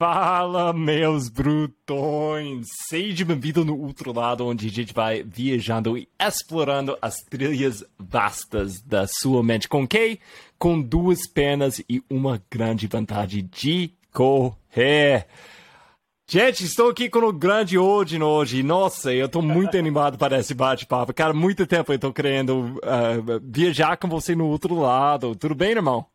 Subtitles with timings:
[0.00, 2.68] Fala, meus brutões!
[2.88, 8.80] Seja bem-vindo no outro lado, onde a gente vai viajando e explorando as trilhas vastas
[8.80, 9.68] da sua mente.
[9.68, 10.20] Com quem?
[10.56, 15.26] Com duas pernas e uma grande vantagem de correr.
[16.30, 18.62] Gente, estou aqui com o grande hoje hoje.
[18.62, 21.12] Nossa, eu estou muito animado para esse bate-papo.
[21.12, 25.34] Cara, muito tempo eu estou querendo uh, viajar com você no outro lado.
[25.34, 26.06] Tudo bem, irmão?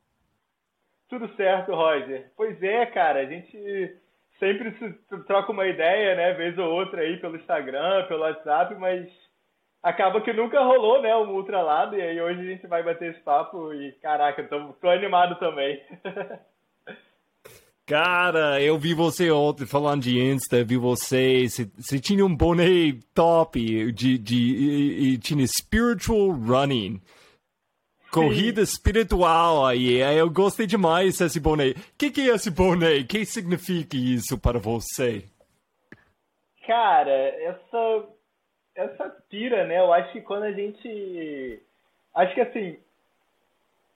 [1.10, 2.32] Tudo certo, Roger.
[2.36, 3.98] Pois é, cara, a gente
[4.40, 4.72] sempre
[5.28, 9.08] troca uma ideia, né, vez ou outra aí pelo Instagram, pelo WhatsApp, mas
[9.82, 13.21] acaba que nunca rolou, né, um ultralado, e aí hoje a gente vai bater esse
[13.21, 15.82] papo e, caraca, tô, tô animado também.
[17.86, 23.60] Cara, eu vi você ontem falando de Insta, vi você, você, tinha um boné top
[23.92, 27.02] de, de, e, tinha spiritual running
[28.14, 29.98] corrida espiritual aí.
[29.98, 31.72] Eu gostei demais desse boné.
[31.72, 33.00] O que, que é esse boné?
[33.00, 35.26] O que significa isso para você?
[36.67, 38.05] Cara, essa
[38.75, 39.80] essa pira, né?
[39.80, 41.59] Eu acho que quando a gente
[42.14, 42.78] acho que assim,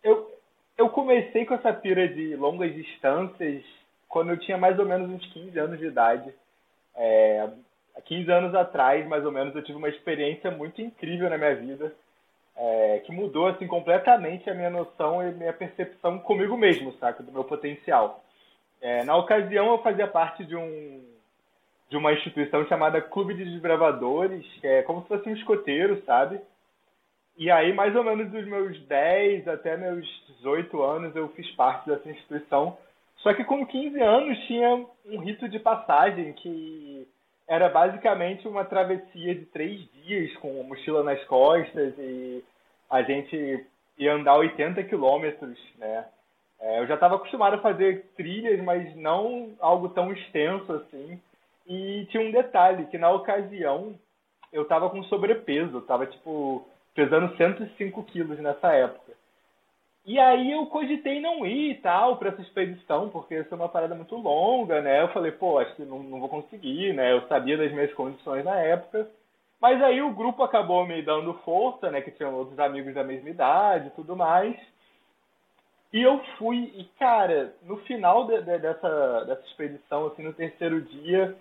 [0.03, 0.31] eu
[0.77, 3.63] eu comecei com essa pira de longas distâncias
[4.09, 6.33] quando eu tinha mais ou menos uns 15 anos de idade.
[6.95, 7.49] É,
[8.05, 11.93] 15 anos atrás, mais ou menos, eu tive uma experiência muito incrível na minha vida
[12.57, 17.31] é, que mudou assim completamente a minha noção e minha percepção comigo mesmo, saca, do
[17.31, 18.23] meu potencial.
[18.81, 21.05] É, na ocasião eu fazia parte de um
[21.89, 26.41] de uma instituição chamada Clube de Desbravadores, que é como se fosse um escoteiro, sabe?
[27.37, 30.05] E aí, mais ou menos dos meus 10 até meus
[30.39, 32.77] 18 anos, eu fiz parte dessa instituição.
[33.17, 37.07] Só que com 15 anos tinha um rito de passagem que
[37.47, 42.43] era basicamente uma travessia de três dias com mochila nas costas e
[42.89, 43.65] a gente
[43.97, 46.05] ia andar 80 quilômetros, né?
[46.59, 51.21] É, eu já estava acostumado a fazer trilhas, mas não algo tão extenso assim.
[51.67, 53.95] E tinha um detalhe, que na ocasião
[54.51, 59.06] eu estava com sobrepeso, estava tipo pesando 105 quilos nessa época.
[60.07, 63.67] E aí eu cogitei não ir e tal para essa expedição, porque isso é uma
[63.67, 65.01] parada muito longa, né?
[65.01, 67.11] Eu falei, pô, acho que não, não vou conseguir, né?
[67.11, 69.09] Eu sabia das minhas condições na época.
[69.59, 71.99] Mas aí o grupo acabou me dando força, né?
[71.99, 74.55] Que tinham outros amigos da mesma idade e tudo mais.
[75.91, 80.81] E eu fui, e cara, no final de, de, dessa, dessa expedição, assim, no terceiro
[80.83, 81.35] dia,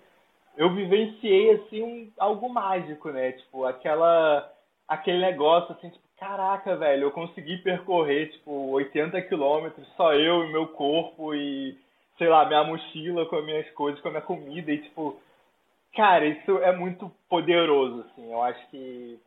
[0.57, 3.31] eu vivenciei, assim, um, algo mágico, né?
[3.31, 4.51] Tipo, aquela,
[4.89, 10.51] aquele negócio, assim, tipo, caraca, velho, eu consegui percorrer, tipo, 80 quilômetros, só eu e
[10.51, 11.77] meu corpo e,
[12.17, 15.19] sei lá, minha mochila com as minhas coisas, com a minha comida e, tipo,
[15.95, 19.19] cara, isso é muito poderoso, assim, eu acho que...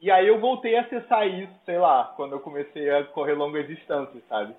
[0.00, 3.66] E aí eu voltei a acessar isso, sei lá, quando eu comecei a correr longas
[3.68, 4.52] distâncias, sabe?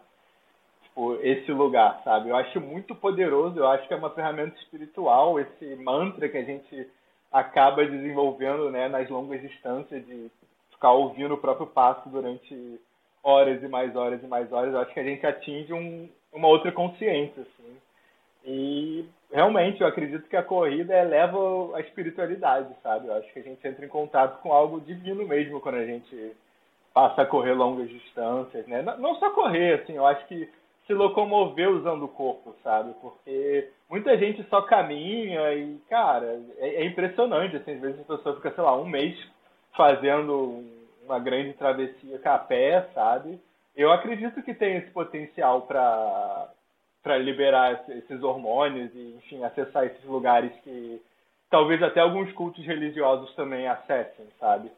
[0.83, 2.29] Tipo, esse lugar, sabe?
[2.29, 6.43] Eu acho muito poderoso, eu acho que é uma ferramenta espiritual, esse mantra que a
[6.43, 6.89] gente
[7.29, 10.31] acaba desenvolvendo, né, nas longas distâncias de
[10.83, 12.79] ficar ouvindo o próprio passo durante
[13.23, 16.73] horas e mais horas e mais horas, acho que a gente atinge um, uma outra
[16.73, 17.77] consciência, assim.
[18.45, 23.07] E realmente eu acredito que a corrida eleva a espiritualidade, sabe?
[23.07, 26.33] Eu acho que a gente entra em contato com algo divino mesmo quando a gente
[26.93, 28.81] passa a correr longas distâncias, né?
[28.81, 30.49] Não só correr, assim, eu acho que
[30.85, 32.93] se locomover usando o corpo, sabe?
[32.99, 38.35] Porque muita gente só caminha e, cara, é, é impressionante, assim, às vezes a pessoa
[38.35, 39.17] fica, sei lá, um mês
[39.75, 40.63] fazendo
[41.05, 43.39] uma grande travessia a pé, sabe?
[43.75, 46.49] Eu acredito que tem esse potencial para
[47.01, 51.01] para liberar esses hormônios e, enfim, acessar esses lugares que
[51.49, 54.71] talvez até alguns cultos religiosos também acessem, sabe?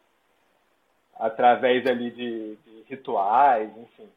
[1.19, 4.09] Através ali de, de rituais, enfim.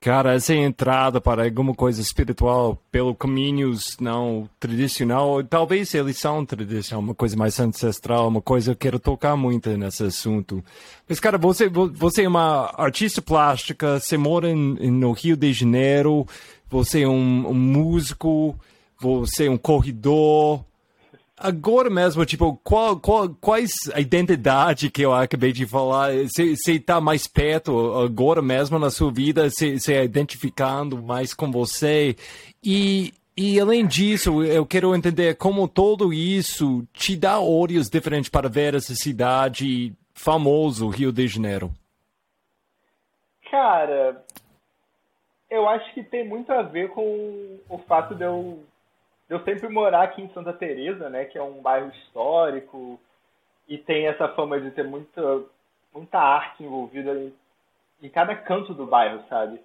[0.00, 7.02] Cara, essa entrada para alguma coisa espiritual pelo caminhos não tradicional, talvez eles são tradicional,
[7.02, 10.62] uma coisa mais ancestral, uma coisa que eu quero tocar muito nesse assunto.
[11.08, 16.24] Mas, cara, você, você é uma artista plástica, você mora em, no Rio de Janeiro,
[16.70, 18.56] você é um, um músico,
[19.00, 20.64] você é um corredor,
[21.38, 26.10] Agora mesmo, tipo, qual, qual, quais a identidade que eu acabei de falar?
[26.12, 32.16] Você está mais perto agora mesmo na sua vida, se identificando mais com você.
[32.62, 38.48] E, e além disso, eu quero entender como tudo isso te dá olhos diferentes para
[38.48, 41.70] ver essa cidade famosa, Rio de Janeiro.
[43.48, 44.24] Cara,
[45.48, 48.64] eu acho que tem muito a ver com o fato de eu
[49.28, 52.98] eu sempre morar aqui em Santa Teresa, né, que é um bairro histórico
[53.68, 55.44] e tem essa fama de ter muita
[55.92, 57.34] muita arte envolvida em,
[58.02, 59.60] em cada canto do bairro, sabe?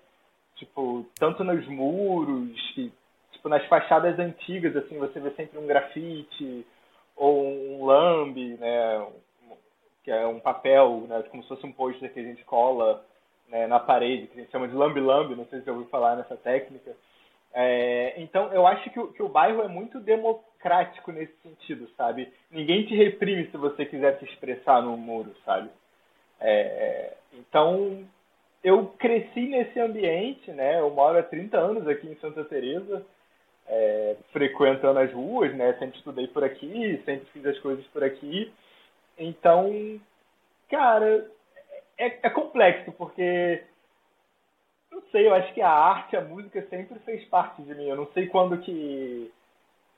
[0.55, 2.91] Tipo, tanto nos muros, que,
[3.31, 6.65] tipo, nas fachadas antigas, assim, você vê sempre um grafite
[7.15, 9.05] ou um lambe, né,
[10.03, 13.03] que é um papel, né, como se fosse um pôster que a gente cola
[13.49, 16.15] né, na parede, que a gente chama de lambe-lambe, não sei se já ouviu falar
[16.15, 16.95] nessa técnica.
[17.53, 22.33] É, então, eu acho que o, que o bairro é muito democrático nesse sentido, sabe?
[22.49, 25.69] Ninguém te reprime se você quiser se expressar no muro, sabe?
[26.39, 28.03] É, então,
[28.63, 30.79] eu cresci nesse ambiente, né?
[30.79, 33.05] Eu moro há 30 anos aqui em Santa Teresa,
[33.67, 35.73] é, frequentando as ruas, né?
[35.73, 38.51] Sempre estudei por aqui, sempre fiz as coisas por aqui.
[39.17, 39.99] Então,
[40.69, 41.29] cara,
[41.97, 43.61] é, é complexo, porque
[44.93, 47.87] não sei, eu acho que a arte, a música sempre fez parte de mim.
[47.87, 49.31] Eu não sei quando que,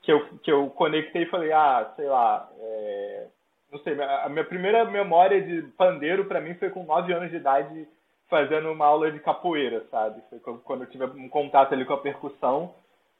[0.02, 3.26] que, eu, que eu conectei e falei, ah, sei lá, é,
[3.70, 7.36] não sei, a minha primeira memória de pandeiro para mim foi com 9 anos de
[7.36, 7.86] idade
[8.28, 10.20] fazendo uma aula de capoeira, sabe?
[10.30, 12.74] Foi quando eu tive um contato ali com a percussão.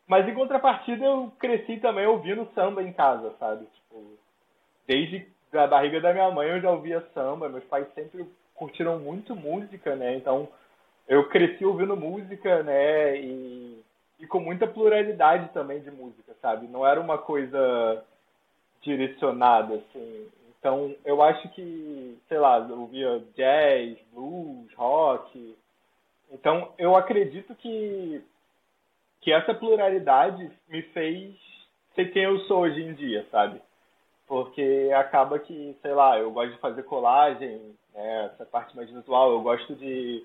[0.06, 3.67] Mas em contrapartida eu cresci também ouvindo samba em casa, sabe?
[3.67, 4.19] Tipo,
[4.87, 8.25] desde a barriga da minha mãe eu já ouvia samba, meus pais sempre
[8.55, 10.14] curtiram muito música, né?
[10.14, 10.49] Então
[11.08, 13.19] eu cresci ouvindo música, né?
[13.20, 13.82] E,
[14.20, 16.67] e com muita pluralidade também de música, sabe?
[16.67, 18.05] Não era uma coisa
[18.82, 20.29] direcionada, assim.
[20.58, 25.56] Então, eu acho que, sei lá, eu ouvia jazz, blues, rock.
[26.32, 28.23] Então, eu acredito que,
[29.20, 31.35] que essa pluralidade me fez
[31.94, 33.61] ser quem eu sou hoje em dia, sabe?
[34.26, 37.61] Porque acaba que, sei lá, eu gosto de fazer colagem,
[37.94, 40.25] né, essa parte mais visual, eu gosto de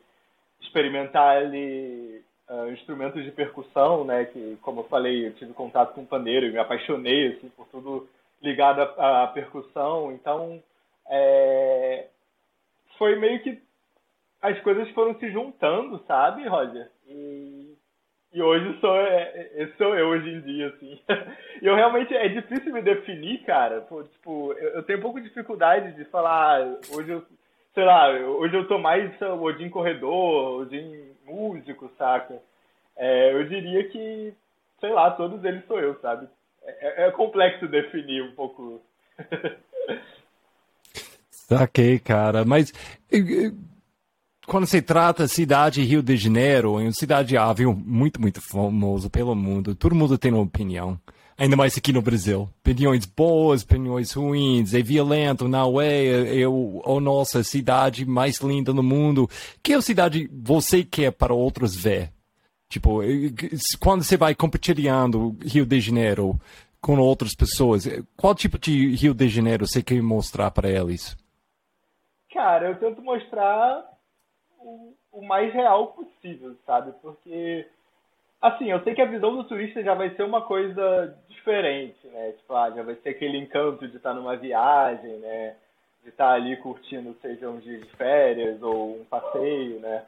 [0.62, 6.02] experimentar ali uh, instrumentos de percussão, né, que, como eu falei, eu tive contato com
[6.02, 8.08] o pandeiro e me apaixonei, assim, por tudo
[8.42, 10.12] ligado à, percussão.
[10.12, 10.62] Então,
[11.10, 12.08] é,
[12.98, 13.62] foi meio que
[14.42, 16.90] as coisas foram se juntando, sabe, Roger?
[17.08, 17.76] E,
[18.34, 21.00] e hoje sou, é, é sou eu hoje em dia, assim.
[21.62, 23.82] E eu realmente, é difícil me definir, cara.
[24.14, 27.24] Tipo, eu, eu tenho um pouco de dificuldade de falar, ah, hoje eu,
[27.74, 32.42] sei lá, hoje eu tô mais o Odin corredor, Odin músico, saca?
[32.96, 34.34] É, eu diria que,
[34.80, 36.28] sei lá, todos eles sou eu, sabe?
[36.64, 38.82] É, é complexo definir um pouco.
[41.30, 42.46] Saquei, cara.
[42.46, 42.72] Mas
[44.46, 49.36] quando se trata cidade Rio de Janeiro, é uma cidade avião muito, muito famoso pelo
[49.36, 49.76] mundo.
[49.76, 51.00] Todo mundo tem uma opinião.
[51.38, 52.50] Ainda mais aqui no Brasil.
[52.60, 58.84] Opiniões boas, opiniões ruins, é violento, não é, é, a nossa cidade mais linda no
[58.84, 59.28] mundo.
[59.64, 62.12] Que é cidade você quer para outros ver?
[62.70, 63.02] Tipo,
[63.82, 66.40] quando você vai compartilhando Rio de Janeiro
[66.80, 67.86] com outras pessoas,
[68.16, 71.18] qual tipo de Rio de Janeiro você quer mostrar para eles?
[72.34, 73.86] Cara, eu tento mostrar
[74.58, 76.94] o, o mais real possível, sabe?
[77.02, 77.68] Porque,
[78.42, 82.32] assim, eu sei que a visão do turista já vai ser uma coisa diferente, né?
[82.34, 85.56] Tipo, ah, já vai ser aquele encanto de estar numa viagem, né?
[86.04, 90.06] De estar ali curtindo, seja um dia de férias ou um passeio, né?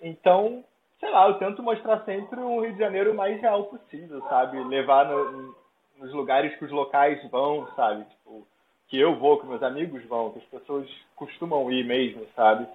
[0.00, 0.64] Então,
[0.98, 4.62] sei lá, eu tento mostrar sempre um Rio de Janeiro mais real possível, sabe?
[4.64, 5.54] Levar no,
[5.98, 8.04] nos lugares que os locais vão, sabe?
[8.04, 8.46] Tipo,
[8.88, 12.66] que eu vou, que meus amigos vão, que as pessoas costumam ir mesmo, sabe?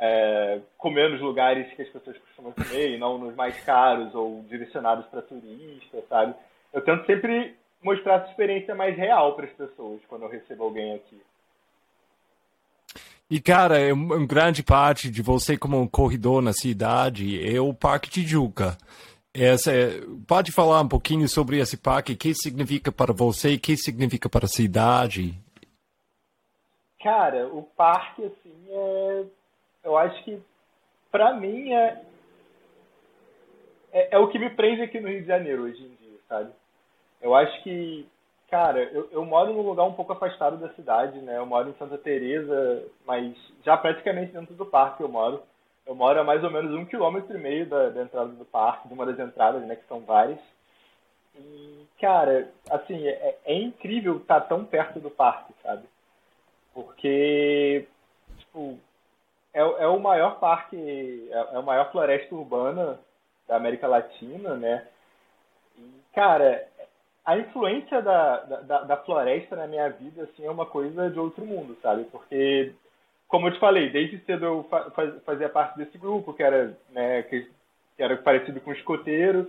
[0.00, 4.42] É, comer nos lugares que as pessoas costumam comer e não nos mais caros ou
[4.48, 6.34] direcionados para turistas, sabe?
[6.72, 10.94] Eu tento sempre mostrar essa experiência mais real para as pessoas quando eu recebo alguém
[10.94, 11.20] aqui.
[13.30, 17.74] E, cara, é uma grande parte de você como um corredor na cidade é o
[17.74, 18.76] Parque Tijuca.
[19.34, 22.14] Essa, é, pode falar um pouquinho sobre esse parque?
[22.14, 23.54] O que significa para você?
[23.54, 25.34] O que significa para a cidade?
[27.02, 29.24] Cara, o parque, assim, é...
[29.84, 30.42] eu acho que,
[31.12, 32.02] para mim, é...
[33.92, 34.16] é...
[34.16, 35.97] é o que me prende aqui no Rio de Janeiro hoje em
[36.28, 36.50] sabe?
[37.20, 38.06] Eu acho que
[38.50, 41.36] Cara, eu, eu moro num lugar um pouco afastado da cidade, né?
[41.36, 45.42] Eu moro em Santa Teresa, mas já praticamente dentro do parque eu moro.
[45.86, 48.88] Eu moro a mais ou menos um quilômetro e meio da, da entrada do parque,
[48.88, 49.76] de uma das entradas, né?
[49.76, 50.38] Que são várias.
[51.34, 55.86] E, cara, assim, é, é incrível estar tão perto do parque, sabe?
[56.72, 57.86] Porque,
[58.38, 58.78] tipo,
[59.52, 62.98] é, é o maior parque, é, é a maior floresta urbana
[63.46, 64.86] da América Latina, né?
[66.18, 66.66] Cara,
[67.24, 71.46] a influência da, da, da, floresta na minha vida assim é uma coisa de outro
[71.46, 72.02] mundo, sabe?
[72.10, 72.72] Porque,
[73.28, 74.68] como eu te falei, desde cedo eu
[75.24, 77.48] fazia parte desse grupo que era, né, que,
[77.96, 79.48] que era parecido com escoteiro.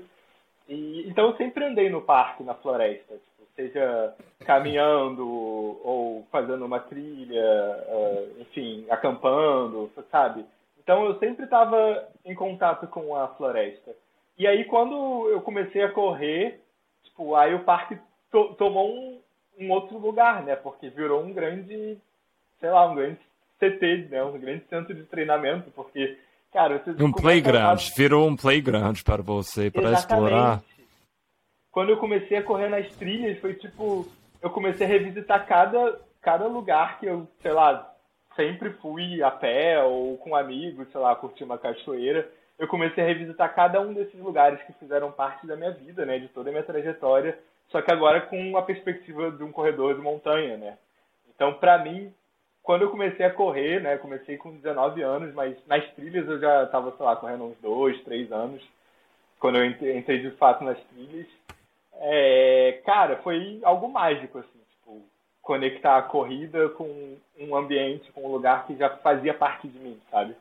[0.68, 4.14] E, então eu sempre andei no parque, na floresta, tipo, seja
[4.46, 10.46] caminhando ou fazendo uma trilha, uh, enfim, acampando, sabe?
[10.78, 13.92] Então eu sempre estava em contato com a floresta.
[14.40, 16.62] E aí quando eu comecei a correr,
[17.04, 17.98] tipo, aí o parque
[18.32, 19.20] to tomou um,
[19.60, 20.56] um outro lugar, né?
[20.56, 21.98] Porque virou um grande,
[22.60, 23.20] sei lá, um grande
[23.60, 24.24] CT, né?
[24.24, 26.18] Um grande centro de treinamento, porque,
[26.54, 27.96] cara, um playground, a...
[27.96, 30.64] virou um playground para você, para explorar.
[31.72, 34.08] Quando eu comecei a correr nas trilhas, foi tipo,
[34.42, 37.94] eu comecei a revisitar cada cada lugar que eu, sei lá,
[38.36, 42.30] sempre fui a pé ou com amigos, sei lá, curtir uma cachoeira.
[42.60, 46.20] Eu comecei a revisitar cada um desses lugares que fizeram parte da minha vida, né,
[46.20, 47.40] de toda a minha trajetória,
[47.70, 50.78] só que agora com a perspectiva de um corredor de montanha, né?
[51.34, 52.14] Então, para mim,
[52.62, 56.64] quando eu comecei a correr, né, comecei com 19 anos, mas nas trilhas eu já
[56.64, 58.62] estava, sei lá, correndo uns dois, três anos,
[59.40, 61.28] quando eu entrei de fato nas trilhas.
[62.02, 65.02] É, cara, foi algo mágico, assim, tipo,
[65.42, 69.98] conectar a corrida com um ambiente, com um lugar que já fazia parte de mim,
[70.12, 70.36] sabe?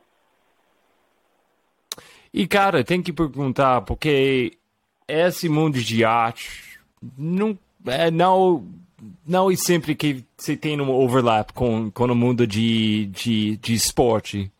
[2.33, 4.53] E, cara, tem que perguntar, porque
[5.07, 6.79] esse mundo de arte
[7.17, 8.65] não, é, não,
[9.25, 13.73] não é sempre que você tem um overlap com, com o mundo de, de, de
[13.73, 14.51] esporte.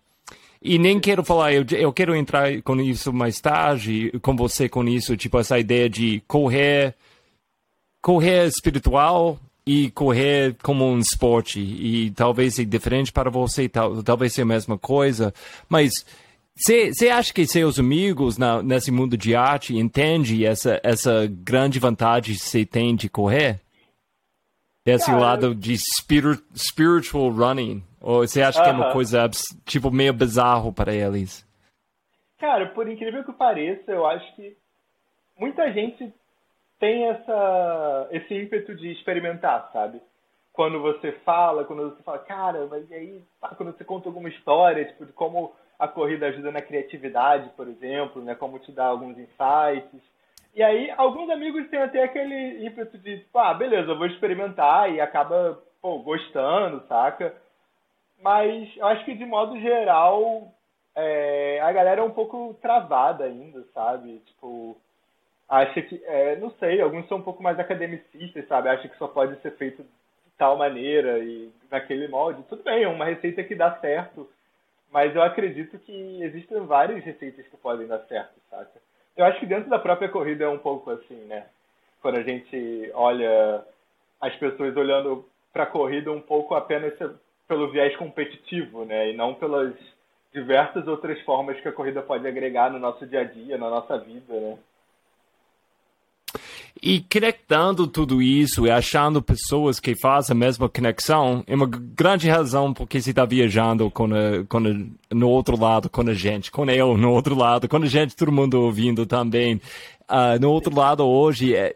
[0.61, 4.83] E nem quero falar, eu, eu quero entrar com isso mais tarde, com você com
[4.87, 6.95] isso, tipo essa ideia de correr,
[8.01, 11.59] correr espiritual e correr como um esporte.
[11.61, 15.33] E talvez seja diferente para você, tal, talvez seja a mesma coisa,
[15.69, 16.05] mas
[16.61, 22.35] você acha que seus amigos na, nesse mundo de arte entendem essa, essa grande vantagem
[22.35, 23.61] que você tem de correr?
[24.85, 27.83] Esse Cara, lado de spirit, spiritual running?
[28.01, 28.65] Ou você acha uh -huh.
[28.65, 29.29] que é uma coisa,
[29.65, 31.47] tipo, meio bizarro para eles?
[32.39, 34.57] Cara, por incrível que pareça, eu acho que
[35.37, 36.13] muita gente
[36.79, 40.01] tem essa, esse ímpeto de experimentar, sabe?
[40.53, 43.21] Quando você fala, quando você fala, cara, mas aí,
[43.57, 48.21] quando você conta alguma história, tipo, de como a corrida ajuda na criatividade, por exemplo,
[48.21, 48.35] né?
[48.35, 50.01] Como te dá alguns insights.
[50.53, 54.91] E aí, alguns amigos têm até aquele ímpeto de, tipo, ah, beleza, eu vou experimentar
[54.91, 57.33] e acaba, pô, gostando, saca?
[58.21, 60.51] Mas eu acho que, de modo geral,
[60.93, 64.19] é, a galera é um pouco travada ainda, sabe?
[64.25, 64.75] Tipo,
[65.47, 68.67] acha que, é, não sei, alguns são um pouco mais academicistas, sabe?
[68.67, 69.89] Acha que só pode ser feito de
[70.37, 72.43] tal maneira e naquele molde.
[72.49, 74.27] Tudo bem, é uma receita que dá certo
[74.91, 78.81] mas eu acredito que existem várias receitas que podem dar certo, saca?
[79.15, 81.45] Eu acho que dentro da própria corrida é um pouco assim, né?
[82.01, 83.63] Quando a gente olha
[84.21, 86.93] as pessoas olhando para a corrida um pouco apenas
[87.47, 89.11] pelo viés competitivo, né?
[89.11, 89.73] E não pelas
[90.33, 93.97] diversas outras formas que a corrida pode agregar no nosso dia a dia, na nossa
[93.97, 94.57] vida, né?
[96.81, 102.29] E conectando tudo isso e achando pessoas que fazem a mesma conexão é uma grande
[102.29, 106.49] razão porque você está viajando com a, com a, no outro lado com a gente,
[106.51, 109.61] com eu no outro lado, com a gente, todo mundo ouvindo também.
[110.09, 111.71] Uh, no outro lado hoje, é,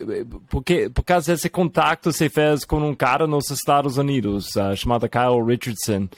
[0.50, 5.08] porque, por causa desse contato você fez com um cara nos Estados Unidos, uh, chamado
[5.08, 6.10] Kyle Richardson,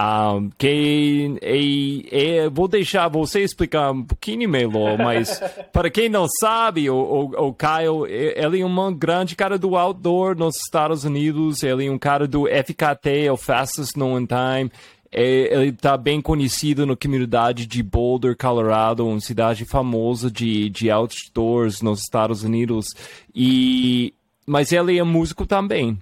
[0.00, 5.40] um, que é, é, vou deixar você explicar um pouquinho melhor, mas
[5.72, 10.36] para quem não sabe, o, o, o Kyle, ele é um grande cara do outdoor
[10.36, 14.70] nos Estados Unidos, ele é um cara do FKT, o Fastest Known Time,
[15.12, 20.90] é, ele está bem conhecido na comunidade de Boulder, Colorado, uma cidade famosa de, de
[20.90, 22.86] outdoors nos Estados Unidos,
[23.32, 24.12] e
[24.46, 25.98] mas ele é músico também.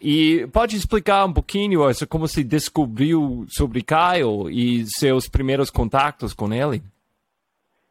[0.00, 6.32] E pode explicar um pouquinho essa, como se descobriu sobre Kyle e seus primeiros contatos
[6.32, 6.82] com ele?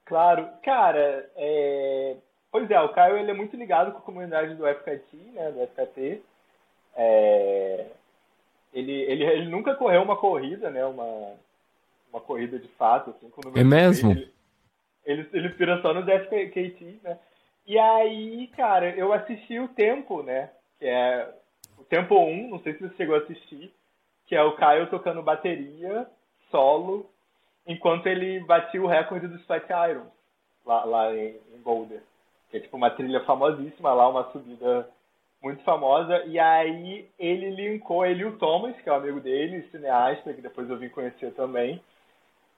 [0.06, 2.16] Claro, cara, é...
[2.52, 5.68] pois é, o Kyle ele é muito ligado com a comunidade do FKT, né, do
[5.68, 6.22] FKT.
[6.96, 7.86] É...
[8.74, 11.34] Ele, ele, ele nunca correu uma corrida, né, uma,
[12.12, 14.14] uma corrida de fato, assim, com É mesmo?
[14.14, 14.32] Ele,
[15.06, 17.20] ele, ele pira só nos FKT, né.
[17.68, 20.50] E aí, cara, eu assisti o Tempo, né,
[20.80, 21.30] que é
[21.90, 23.74] Tempo 1, não sei se você chegou a assistir,
[24.28, 26.08] que é o Caio tocando bateria,
[26.52, 27.10] solo,
[27.66, 30.08] enquanto ele batia o recorde dos Fat Irons,
[30.66, 32.02] lá, lá em, em Boulder.
[32.52, 34.88] Que é tipo uma trilha famosíssima lá, uma subida
[35.42, 36.24] muito famosa.
[36.26, 40.42] E aí ele linkou, ele e o Thomas, que é o amigo dele, cineasta, que
[40.42, 41.82] depois eu vim conhecer também.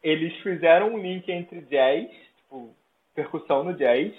[0.03, 2.73] Eles fizeram um link entre jazz, tipo,
[3.13, 4.13] percussão no jazz,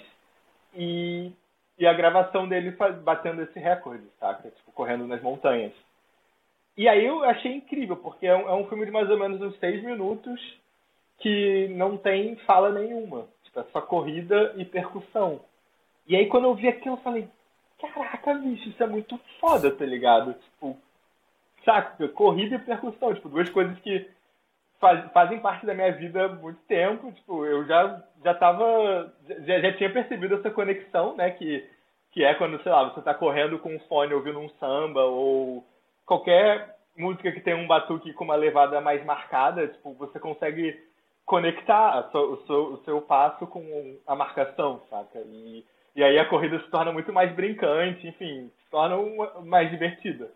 [0.75, 1.31] e
[1.77, 4.49] e a gravação dele batendo esse recorde, saca?
[4.49, 5.73] Tipo, correndo nas montanhas.
[6.77, 9.41] E aí eu achei incrível, porque é um, é um, filme de mais ou menos
[9.41, 10.39] uns seis minutos
[11.19, 13.27] que não tem fala nenhuma.
[13.43, 15.41] Tipo, é só corrida e percussão.
[16.07, 17.27] E aí quando eu vi aquilo, eu falei,
[17.79, 20.33] caraca, bicho, isso é muito foda, tá ligado?
[20.33, 20.77] Tipo,
[21.63, 22.07] saca?
[22.09, 24.07] Corrida e percussão, tipo, duas coisas que
[24.83, 27.09] faz, fazem parte da minha vida há muito tempo.
[27.13, 29.13] Tipo, eu já, já tava.
[29.45, 31.31] Já, já tinha percebido essa conexão, né?
[31.31, 31.65] Que,
[32.11, 35.65] que é quando, sei lá, você tá correndo com um fone ouvindo um samba ou
[36.05, 40.77] qualquer música que tem um batuque com uma levada mais marcada, tipo, você consegue
[41.25, 45.19] conectar o seu, o seu passo com a marcação, saca?
[45.25, 49.71] E, e aí a corrida se torna muito mais brincante, enfim, se torna uma, mais
[49.71, 50.29] divertida.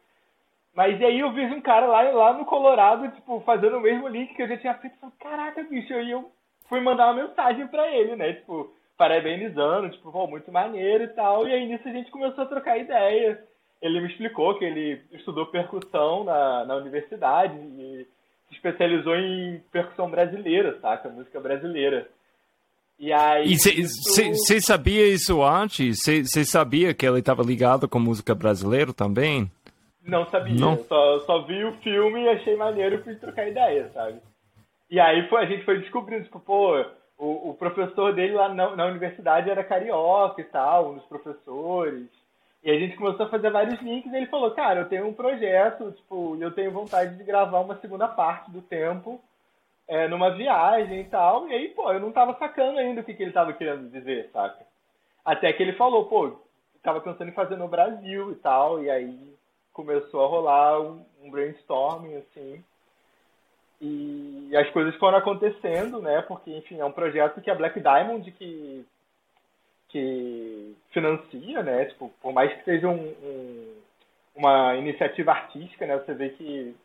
[0.78, 4.36] Mas aí eu vejo um cara lá, lá no Colorado, tipo, fazendo o mesmo link
[4.36, 4.96] que eu já tinha feito.
[5.00, 6.32] Falei, Caraca, bicho, aí eu
[6.70, 8.34] fui mandar uma mensagem pra ele, né?
[8.34, 11.48] Tipo, parabenizando, tipo, pô, muito maneiro e tal.
[11.48, 13.44] E aí nisso a gente começou a trocar ideia.
[13.82, 18.06] Ele me explicou que ele estudou percussão na, na universidade e
[18.48, 21.10] se especializou em percussão brasileira, saca?
[21.10, 22.08] Música brasileira.
[23.00, 23.56] E aí.
[23.56, 26.04] Você sabia isso antes?
[26.04, 29.52] Você sabia que ele estava ligado com música brasileira também?
[30.08, 30.56] Não sabia.
[30.56, 30.78] Não?
[30.86, 34.22] Só, só vi o filme e achei maneiro e fui trocar ideia, sabe?
[34.90, 36.80] E aí foi, a gente foi descobrindo, tipo, pô,
[37.18, 42.08] o, o professor dele lá na, na universidade era carioca e tal, um dos professores.
[42.64, 45.14] E a gente começou a fazer vários links e ele falou, cara, eu tenho um
[45.14, 49.22] projeto, tipo, eu tenho vontade de gravar uma segunda parte do tempo
[49.88, 51.48] é, numa viagem e tal.
[51.50, 54.30] E aí, pô, eu não tava sacando ainda o que, que ele tava querendo dizer,
[54.32, 54.66] saca?
[55.24, 56.40] Até que ele falou, pô,
[56.82, 59.37] tava pensando em fazer no Brasil e tal, e aí
[59.78, 62.64] começou a rolar um, um brainstorming, assim.
[63.80, 66.24] E as coisas foram acontecendo, né?
[66.24, 68.84] Porque, enfim, é um projeto que a Black Diamond que,
[69.90, 71.86] que financia, né?
[71.86, 73.74] Tipo, por mais que seja um, um,
[74.36, 75.96] uma iniciativa artística, né?
[76.00, 76.76] Você vê que,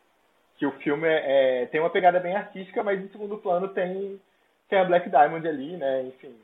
[0.59, 4.21] que o filme é, é, tem uma pegada bem artística, mas em segundo plano tem,
[4.69, 6.03] tem a Black Diamond ali, né?
[6.03, 6.37] Enfim.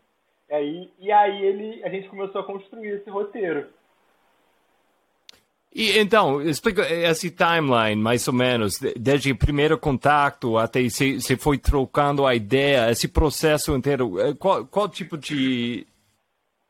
[0.48, 3.68] E aí, e aí ele, a gente começou a construir esse roteiro.
[5.74, 11.58] E então, explica esse timeline, mais ou menos, desde o primeiro contato até você foi
[11.58, 14.18] trocando a ideia, esse processo inteiro.
[14.18, 15.86] Eh, qual, qual tipo de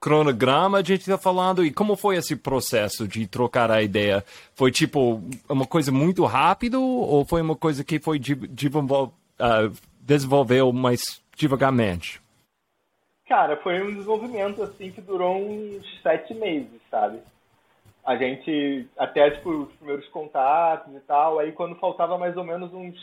[0.01, 4.25] cronograma a gente está falando e como foi esse processo de trocar a ideia?
[4.55, 10.73] Foi tipo uma coisa muito rápido ou foi uma coisa que foi desenvol uh, desenvolveu
[10.73, 12.21] mais devagarmente?
[13.29, 17.19] Cara, foi um desenvolvimento assim que durou uns sete meses, sabe?
[18.09, 22.73] A gente, até tipo, os primeiros contatos e tal, aí quando faltava mais ou menos
[22.73, 22.97] uns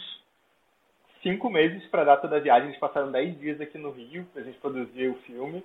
[1.22, 4.42] cinco meses para a data da viagem, eles passaram dez dias aqui no Rio para
[4.42, 5.64] a gente produzir o filme.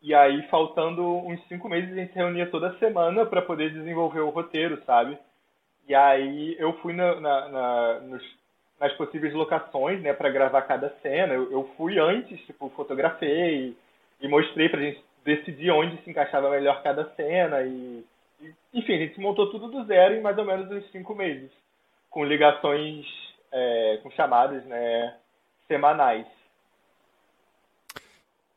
[0.00, 4.20] E aí, faltando uns cinco meses, a gente se reunia toda semana para poder desenvolver
[4.20, 5.18] o roteiro, sabe?
[5.88, 8.22] E aí eu fui na, na, na nos,
[8.78, 11.34] nas possíveis locações, né, para gravar cada cena.
[11.34, 13.74] Eu, eu, fui antes, tipo, fotografei
[14.20, 18.02] e, mostrei pra gente decidir onde se encaixava melhor cada cena e,
[18.40, 21.50] e, enfim, a gente montou tudo do zero em mais ou menos uns cinco meses,
[22.08, 23.04] com ligações,
[23.52, 25.14] é, com chamadas, né,
[25.66, 26.26] semanais.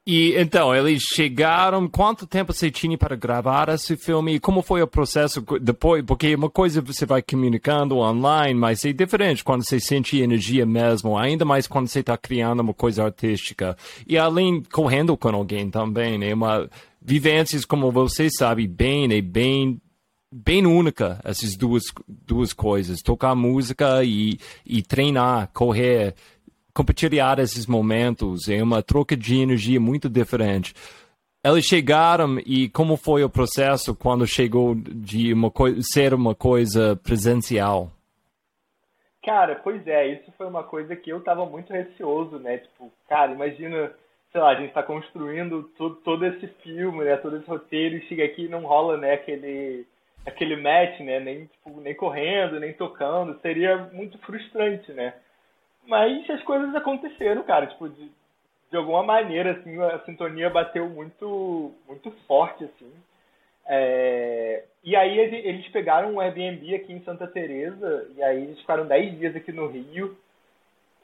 [0.05, 1.87] E então, eles chegaram.
[1.87, 4.35] Quanto tempo você tinha para gravar esse filme?
[4.35, 6.03] E como foi o processo depois?
[6.03, 11.17] Porque uma coisa você vai comunicando online, mas é diferente quando você sente energia mesmo,
[11.17, 13.77] ainda mais quando você está criando uma coisa artística.
[14.07, 16.33] E além, correndo com alguém também, né?
[16.33, 16.67] Uma
[16.99, 19.79] vivências, como você sabe bem, é bem
[20.33, 26.15] bem única essas duas duas coisas tocar música e, e treinar correr
[26.73, 30.73] compartilhar esses momentos é uma troca de energia muito diferente.
[31.43, 37.89] Eles chegaram e como foi o processo quando chegou de uma ser uma coisa presencial?
[39.23, 42.59] Cara, pois é, isso foi uma coisa que eu estava muito receoso, né?
[42.59, 43.91] Tipo, cara, imagina,
[44.31, 47.17] sei lá, a gente está construindo todo, todo esse filme, né?
[47.17, 49.13] Todo esse roteiro e chega aqui e não rola, né?
[49.13, 49.85] Aquele,
[50.25, 51.19] aquele match, né?
[51.19, 53.39] Nem, tipo, nem correndo, nem tocando.
[53.41, 55.13] Seria muito frustrante, né?
[55.87, 57.67] Mas as coisas aconteceram, cara.
[57.67, 58.11] Tipo, de,
[58.69, 62.91] de alguma maneira, assim, a sintonia bateu muito, muito forte, assim.
[63.67, 64.63] É...
[64.83, 69.19] E aí eles pegaram um Airbnb aqui em Santa Teresa e aí eles ficaram 10
[69.19, 70.17] dias aqui no Rio.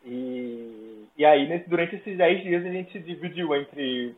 [0.03, 4.15] E, e aí, durante esses 10 dias, a gente dividiu entre,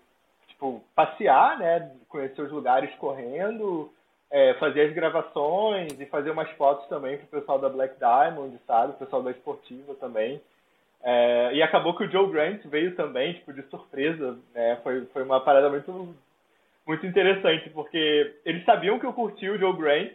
[0.48, 1.92] tipo, passear, né?
[2.08, 3.92] Conhecer os lugares correndo,
[4.32, 8.94] é, fazer as gravações e fazer umas fotos também pro pessoal da Black Diamond, sabe?
[8.94, 10.42] O pessoal da Esportiva também.
[11.02, 14.78] É, e acabou que o Joe Grant veio também, tipo, de surpresa, né?
[14.84, 16.16] Foi, foi uma parada muito,
[16.86, 20.14] muito interessante, porque eles sabiam que eu curti o Joe Grant,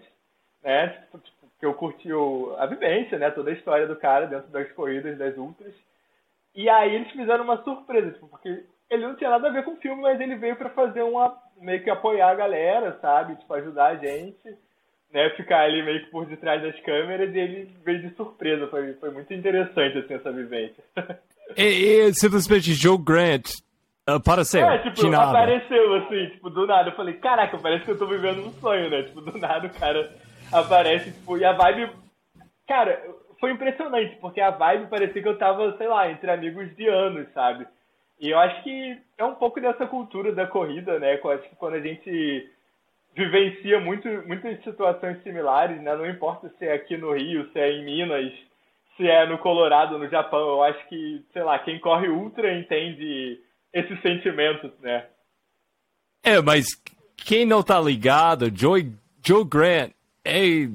[0.63, 0.89] né?
[0.89, 1.21] Tipo,
[1.59, 3.31] que eu curti o, a vivência, né?
[3.31, 5.75] Toda a história do cara dentro das corridas, das ultras.
[6.55, 9.73] E aí eles fizeram uma surpresa, tipo, porque ele não tinha nada a ver com
[9.73, 13.37] o filme, mas ele veio para fazer uma meio que apoiar a galera, sabe?
[13.37, 14.57] Tipo, ajudar a gente
[15.15, 18.67] né, ficar ali meio que por detrás das câmeras e ele veio de surpresa.
[18.67, 20.83] Foi, foi muito interessante assim, essa vivência.
[21.59, 23.45] E, e simplesmente Joe Grant
[24.07, 24.67] apareceu.
[24.67, 26.89] É, tipo, apareceu assim, tipo, do nada.
[26.89, 29.03] Eu falei, caraca, parece que eu tô vivendo um sonho, né?
[29.03, 30.11] Tipo, do nada o cara
[30.51, 31.91] aparece, tipo, e a vibe.
[32.67, 32.99] Cara,
[33.39, 37.29] foi impressionante, porque a vibe parecia que eu tava, sei lá, entre amigos de anos,
[37.35, 37.67] sabe?
[38.21, 41.19] E eu acho que é um pouco dessa cultura da corrida, né?
[41.23, 42.51] Eu acho que quando a gente
[43.15, 45.95] vivencia muito, muitas situações similares, né?
[45.97, 48.33] Não importa se é aqui no Rio, se é em Minas,
[48.97, 53.41] se é no Colorado, no Japão, eu acho que, sei lá, quem corre ultra entende
[53.73, 55.07] esses sentimentos, né?
[56.23, 56.67] É, mas
[57.17, 58.93] quem não tá ligado, Joe,
[59.25, 59.91] Joe Grant
[60.25, 60.69] é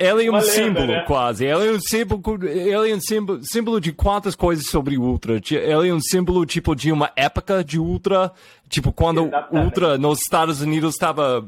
[0.00, 1.04] ele é um lenda, símbolo, né?
[1.06, 1.44] quase.
[1.44, 5.34] Ele é um símbolo, é um símbolo, símbolo de quantas coisas sobre Ultra.
[5.34, 8.32] Ele é um símbolo, tipo, de uma época de Ultra.
[8.68, 9.64] Tipo, quando Exatamente.
[9.64, 11.46] Ultra nos Estados Unidos estava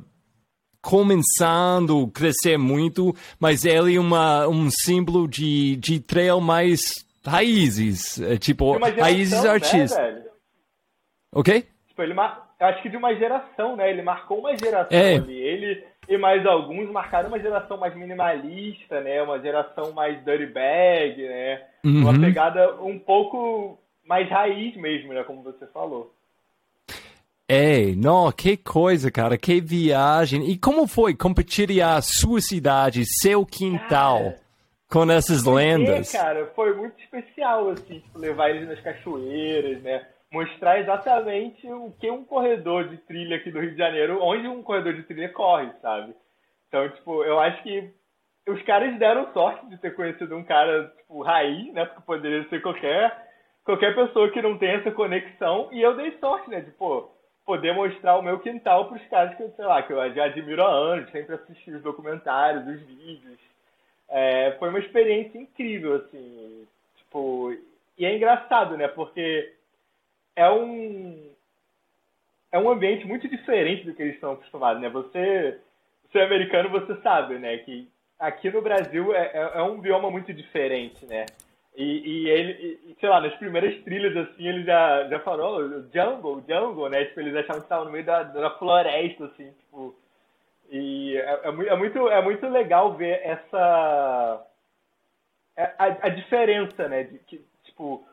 [0.83, 8.21] começando a crescer muito, mas ele é uma, um símbolo de, de trail mais raízes.
[8.21, 9.97] É, tipo, raízes artísticas.
[9.97, 10.25] Né,
[11.33, 11.67] ok?
[11.89, 12.52] Tipo, ele mar...
[12.67, 13.91] acho que de uma geração, né?
[13.91, 15.15] Ele marcou uma geração é.
[15.17, 15.39] ali.
[15.39, 19.23] Ele e mais alguns marcaram uma geração mais minimalista, né?
[19.23, 21.63] Uma geração mais dirty bag, né?
[21.85, 22.03] Uhum.
[22.03, 25.23] Uma pegada um pouco mais raiz mesmo, né?
[25.25, 26.13] Como você falou.
[27.49, 30.49] Ei, não, que coisa, cara, que viagem.
[30.51, 34.41] E como foi compartilhar sua cidade, seu quintal, cara,
[34.89, 36.15] com essas lendas?
[36.15, 40.07] É, cara, foi muito especial, assim, tipo, levar eles nas cachoeiras, né?
[40.33, 44.63] Mostrar exatamente o que um corredor de trilha aqui do Rio de Janeiro, onde um
[44.63, 46.15] corredor de trilha corre, sabe?
[46.69, 47.93] Então, tipo, eu acho que
[48.49, 51.85] os caras deram sorte de ter conhecido um cara, tipo, raiz, né?
[51.85, 53.15] Porque poderia ser qualquer,
[53.63, 55.69] qualquer pessoa que não tem essa conexão.
[55.71, 56.61] E eu dei sorte, né?
[56.61, 57.11] De, pô,
[57.45, 60.65] poder mostrar o meu quintal para os caras que, sei lá, que eu já admiro
[60.65, 63.39] há anos, sempre assisti os documentários, os vídeos.
[64.09, 66.67] É, foi uma experiência incrível, assim.
[66.97, 67.55] Tipo,
[67.99, 68.89] e é engraçado, né?
[68.89, 69.53] Porque
[70.37, 71.33] é um
[72.53, 74.89] é um ambiente muito diferente do que eles estão acostumados, né?
[74.91, 75.59] Você,
[76.05, 77.57] você é americano, você sabe, né?
[77.59, 81.25] Que aqui no Brasil é, é, é um bioma muito diferente, né?
[81.75, 85.83] E, e ele, e, sei lá, nas primeiras trilhas, assim, ele já, já falou, oh,
[85.93, 87.07] jungle, jungle, né?
[87.07, 89.97] Tipo, eles achavam que estavam no meio da, da floresta, assim, tipo...
[90.71, 94.47] E é, é, é muito, é muito legal ver essa...
[95.57, 97.05] É, a, a diferença, né?
[97.05, 98.07] De, que, tipo,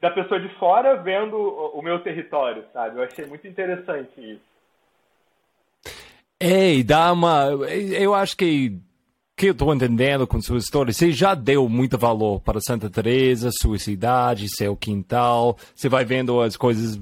[0.00, 2.98] da pessoa de fora vendo o, meu território, sabe?
[2.98, 4.50] Eu achei muito interessante isso.
[6.38, 7.48] Ei, dá uma.
[7.68, 8.78] Eu acho que
[9.36, 13.48] que eu estou entendendo com sua história, você já deu muito valor para Santa Teresa,
[13.50, 15.56] sua cidade, seu quintal.
[15.74, 17.00] Você vai vendo as coisas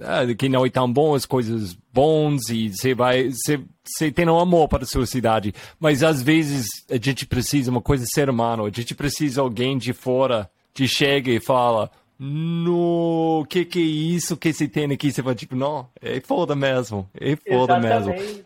[0.00, 4.38] ah, que não é tão boas, coisas bons e você vai, você, você tem um
[4.38, 5.54] amor para a sua cidade.
[5.78, 8.64] Mas às vezes a gente precisa uma coisa ser humano.
[8.64, 14.36] A gente precisa alguém de fora que chega e fala, no que que é isso
[14.36, 15.12] que se tem aqui?
[15.12, 17.08] Você fala, tipo, não, é foda mesmo.
[17.14, 18.22] É foda Exatamente.
[18.22, 18.44] mesmo.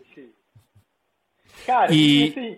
[1.65, 2.57] Cara, e, assim,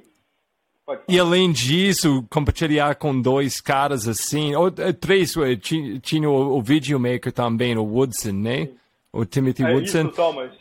[1.08, 5.56] e além disso, compartilhar com dois caras assim, ou eh, três, eh,
[6.02, 8.66] tinha o, o videomaker também, o Woodson, né?
[8.66, 8.78] Sim.
[9.12, 10.08] O Timothy é Woodson.
[10.08, 10.52] Isso, Thomas.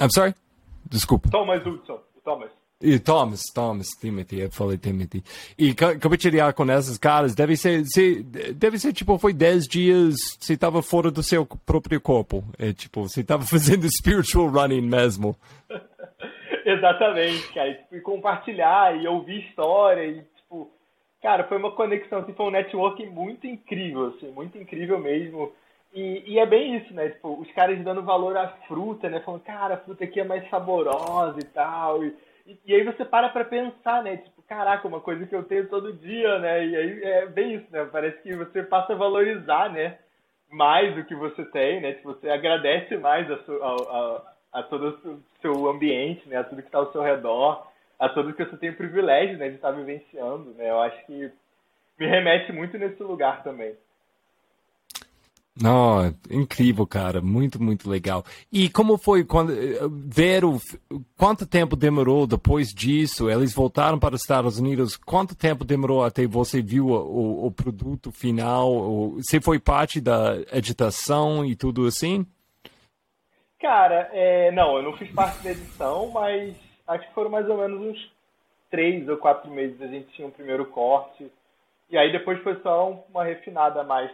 [0.00, 0.34] I'm sorry?
[0.90, 1.30] Desculpa.
[1.30, 2.50] Thomas Woodson, Thomas.
[2.82, 5.22] E Thomas, Thomas, Timothy, eu falei Timothy.
[5.56, 8.22] E compartilhar com esses caras deve ser, se,
[8.54, 12.42] deve ser tipo, foi 10 dias, você estava fora do seu próprio corpo.
[12.58, 15.36] É tipo, você estava fazendo spiritual running mesmo.
[16.66, 17.68] Exatamente, cara.
[17.68, 20.68] E, tipo, e compartilhar e ouvir história e, tipo,
[21.22, 25.52] cara, foi uma conexão, assim, foi um networking muito incrível, assim, muito incrível mesmo.
[25.94, 27.10] E, e, é bem isso, né?
[27.10, 29.20] Tipo, os caras dando valor à fruta, né?
[29.20, 32.02] Falando, cara, a fruta aqui é mais saborosa e tal.
[32.02, 32.14] E,
[32.46, 34.18] e, e, aí você para pra pensar, né?
[34.18, 36.66] Tipo, caraca, uma coisa que eu tenho todo dia, né?
[36.66, 37.88] E aí é bem isso, né?
[37.90, 39.98] Parece que você passa a valorizar, né?
[40.50, 41.92] Mais o que você tem, né?
[41.94, 46.36] Tipo, você agradece mais a, a, a, a todo o seu ambiente, né?
[46.36, 47.66] A tudo que está ao seu redor,
[47.98, 49.48] a tudo que você tem o privilégio, né?
[49.48, 50.70] De estar vivenciando, né?
[50.70, 51.30] Eu acho que
[51.98, 53.76] me remete muito nesse lugar também.
[55.60, 58.24] Não, incrível, cara, muito, muito legal.
[58.50, 59.52] E como foi quando
[60.08, 60.58] ver o
[61.16, 63.28] quanto tempo demorou depois disso?
[63.28, 64.96] Eles voltaram para os Estados Unidos.
[64.96, 69.10] Quanto tempo demorou até você viu o, o produto final?
[69.16, 72.26] Você foi parte da editação e tudo assim?
[73.60, 76.56] Cara, é, não, eu não fiz parte da edição, mas
[76.88, 78.12] acho que foram mais ou menos uns
[78.70, 81.30] três ou quatro meses a gente tinha um primeiro corte
[81.92, 84.10] e aí depois foi só uma refinada mais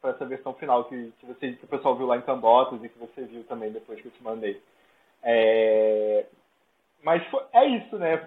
[0.00, 2.88] para essa versão final que, que, você, que o pessoal viu lá em Cambotas e
[2.88, 4.58] que você viu também depois que eu te mandei.
[5.22, 6.24] É...
[7.02, 8.26] mas foi, é isso, né?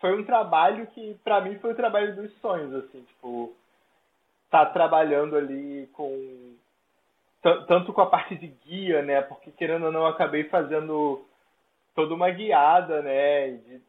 [0.00, 3.56] Foi um trabalho que, para mim, foi o trabalho dos sonhos, assim, tipo,
[4.48, 6.54] tá trabalhando ali com
[7.66, 9.20] tanto com a parte de guia, né?
[9.22, 11.26] Porque querendo ou não, acabei fazendo
[11.92, 13.50] toda uma guiada, né?
[13.50, 13.82] De,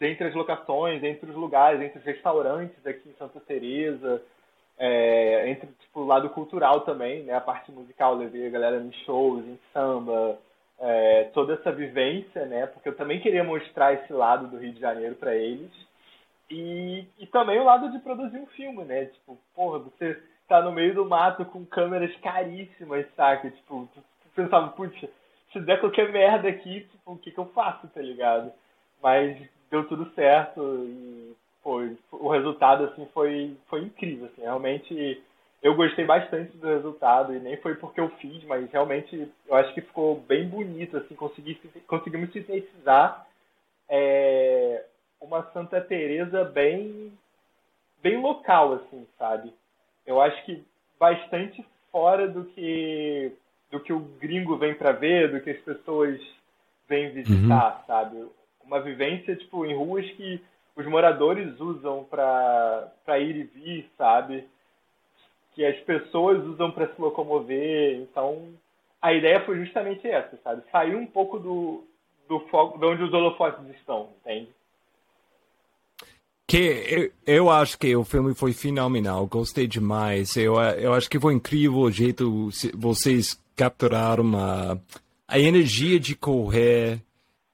[0.00, 4.22] entre as locações, entre os lugares, entre os restaurantes aqui em Santa Teresa,
[4.78, 7.34] é, entre tipo, o lado cultural também, né?
[7.34, 10.38] A parte musical, levei a galera em shows, em samba,
[10.78, 12.66] é, toda essa vivência, né?
[12.66, 15.70] Porque eu também queria mostrar esse lado do Rio de Janeiro para eles.
[16.50, 19.06] E, e também o lado de produzir um filme, né?
[19.06, 23.50] Tipo, porra, você tá no meio do mato com câmeras caríssimas, saca?
[23.50, 24.02] Tipo, tu
[24.34, 25.08] pensava, putz,
[25.52, 28.52] se der qualquer merda aqui, tipo, o que que eu faço, tá ligado?
[29.02, 29.38] Mas
[29.70, 31.80] deu tudo certo e, pô,
[32.12, 35.22] o resultado, assim, foi, foi incrível, assim, realmente
[35.62, 39.74] eu gostei bastante do resultado e nem foi porque eu fiz, mas realmente eu acho
[39.74, 41.54] que ficou bem bonito, assim, consegui,
[41.86, 43.26] conseguimos sintetizar
[43.88, 44.84] é,
[45.20, 47.12] uma Santa Teresa bem
[48.02, 49.52] bem local, assim, sabe?
[50.06, 50.62] Eu acho que
[51.00, 53.32] bastante fora do que
[53.70, 56.20] do que o gringo vem para ver, do que as pessoas
[56.88, 57.86] vêm visitar, uhum.
[57.86, 58.26] sabe?
[58.66, 60.40] Uma vivência tipo em ruas que
[60.74, 64.44] os moradores usam para ir e vir, sabe?
[65.56, 67.96] que as pessoas usam para se locomover.
[67.96, 68.50] Então,
[69.00, 70.62] a ideia foi justamente essa, sabe?
[70.70, 71.82] Sair um pouco do,
[72.28, 74.50] do foco, de onde os holofotes estão, entende?
[76.46, 80.36] Que eu, eu acho que o filme foi fenomenal, gostei demais.
[80.36, 84.78] Eu, eu acho que foi incrível o jeito vocês capturaram a,
[85.26, 87.00] a energia de correr,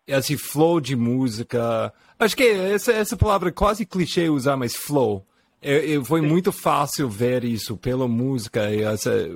[0.07, 1.93] esse flow de música.
[2.19, 5.27] Acho que essa, essa palavra é quase clichê usar, mas flow.
[5.61, 6.27] É, é, foi Sim.
[6.27, 8.63] muito fácil ver isso pela música.
[8.71, 9.29] Essa,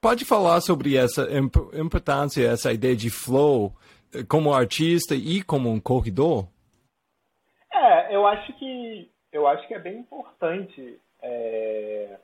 [0.00, 1.28] pode falar sobre essa
[1.74, 3.74] importância, essa ideia de flow
[4.28, 6.46] como artista e como um corredor?
[7.72, 12.16] É, eu acho que eu acho que é bem importante é,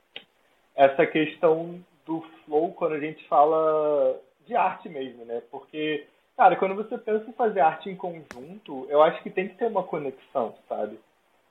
[0.77, 5.43] essa questão do flow quando a gente fala de arte mesmo, né?
[5.51, 6.07] Porque,
[6.41, 9.67] cara, quando você pensa em fazer arte em conjunto, eu acho que tem que ter
[9.67, 10.99] uma conexão, sabe?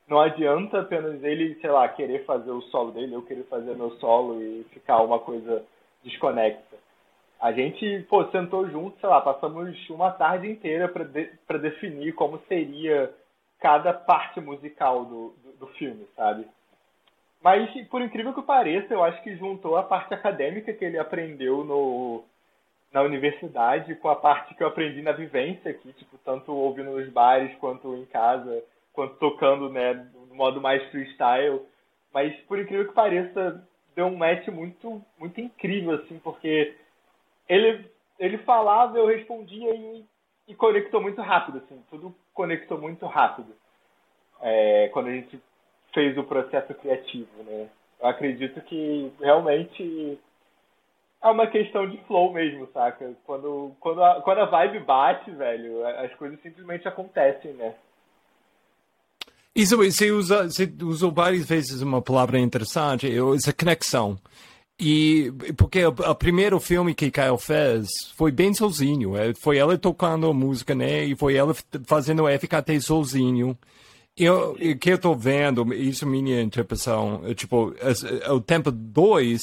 [0.08, 3.92] não adianta apenas ele, sei lá, querer fazer o solo dele, eu querer fazer meu
[4.00, 5.64] solo e ficar uma coisa
[6.04, 6.78] desconexa.
[7.40, 11.30] A gente, pô, sentou junto, sei lá, passamos uma tarde inteira para de,
[11.62, 13.14] definir como seria
[13.60, 16.48] cada parte musical do, do, do, filme, sabe?
[17.44, 21.64] Mas, por incrível que pareça, eu acho que juntou a parte acadêmica que ele aprendeu
[21.64, 22.24] no,
[22.92, 27.08] na universidade com a parte que eu aprendi na vivência aqui, tipo, tanto ouvindo nos
[27.10, 28.64] bares quanto em casa
[29.00, 29.94] quanto tocando, né,
[30.28, 31.62] no modo mais freestyle.
[32.14, 36.76] Mas por incrível que pareça, deu um match muito, muito incrível, assim, porque
[37.48, 37.86] ele,
[38.20, 40.06] ele falava, eu respondia e,
[40.50, 43.56] e conectou muito rápido, assim, tudo conectou muito rápido.
[44.42, 45.40] É, quando a gente
[45.94, 47.70] fez o processo criativo, né?
[48.02, 50.18] Eu acredito que realmente
[51.22, 53.14] é uma questão de flow mesmo, saca?
[53.26, 57.76] Quando, quando, a, quando a vibe bate, velho, as coisas simplesmente acontecem, né?
[59.54, 64.18] Isso, você, usa, você usou várias vezes uma palavra interessante, essa conexão.
[64.80, 69.18] E porque o, o, primeiro filme que Kyle fez foi bem sozinho.
[69.18, 71.04] É, foi ela tocando a música, né?
[71.04, 71.54] E foi ela
[71.86, 73.58] fazendo o FKT sozinho.
[74.18, 78.70] E o que eu tô vendo, isso é minha interpretação, é, tipo, é, o tempo
[78.72, 79.42] 2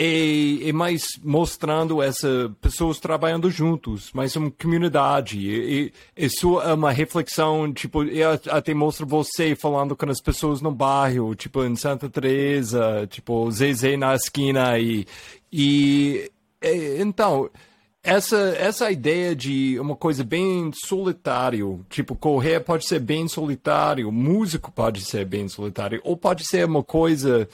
[0.00, 5.92] e mais mostrando essas pessoas trabalhando juntos, mais uma comunidade.
[6.16, 8.02] Isso é uma reflexão, tipo,
[8.48, 13.96] até mostra você falando com as pessoas no bairro, tipo, em Santa Teresa, tipo, Zezé
[13.96, 15.04] na esquina e,
[15.50, 16.30] e
[17.00, 17.50] então
[18.00, 24.70] essa, essa ideia de uma coisa bem solitário, tipo, correr pode ser bem solitário, músico
[24.70, 27.48] pode ser bem solitário, ou pode ser uma coisa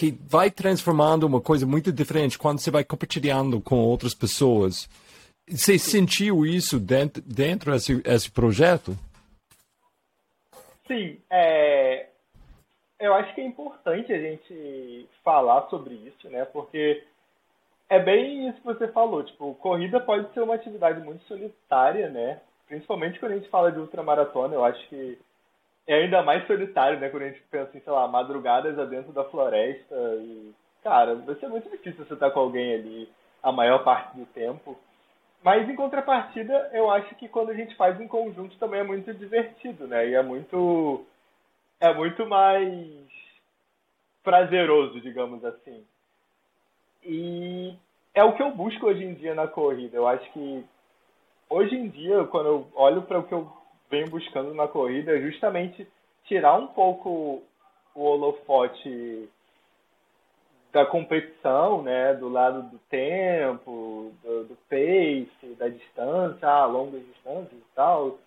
[0.00, 4.88] que vai transformando uma coisa muito diferente quando você vai compartilhando com outras pessoas.
[5.46, 8.96] Você sentiu isso dentro, dentro desse, projeto?
[10.86, 12.06] Sim, é,
[12.98, 16.46] eu acho que é importante a gente falar sobre isso, né?
[16.46, 17.04] Porque
[17.90, 22.40] é bem isso que você falou, tipo, corrida pode ser uma atividade muito solitária, né?
[22.66, 25.18] Principalmente quando a gente fala de ultramaratona, eu acho que
[25.92, 27.08] é ainda mais solitário, né?
[27.08, 31.48] Quando a gente pensa em, sei lá, madrugadas dentro da floresta e, cara, vai ser
[31.48, 33.08] muito difícil você estar com alguém ali
[33.42, 34.78] a maior parte do tempo.
[35.42, 39.12] Mas em contrapartida, eu acho que quando a gente faz em conjunto também é muito
[39.14, 40.08] divertido, né?
[40.08, 41.04] E é muito
[41.80, 43.08] é muito mais
[44.22, 45.84] prazeroso, digamos assim.
[47.02, 47.74] E
[48.14, 49.96] é o que eu busco hoje em dia na corrida.
[49.96, 50.64] Eu acho que
[51.48, 53.59] hoje em dia, quando eu olho para o que eu
[53.90, 55.86] venho buscando na corrida, é justamente
[56.24, 57.42] tirar um pouco
[57.94, 59.28] o holofote
[60.72, 67.52] da competição, né, do lado do tempo, do, do pace, da distância, ah, longas distâncias
[67.60, 68.18] e tal,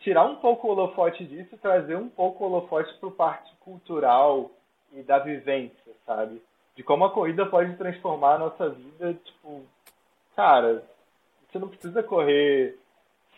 [0.00, 4.50] tirar um pouco o holofote disso trazer um pouco o holofote para parte cultural
[4.92, 6.42] e da vivência, sabe?
[6.74, 9.62] De como a corrida pode transformar a nossa vida, tipo,
[10.34, 10.82] cara,
[11.48, 12.76] você não precisa correr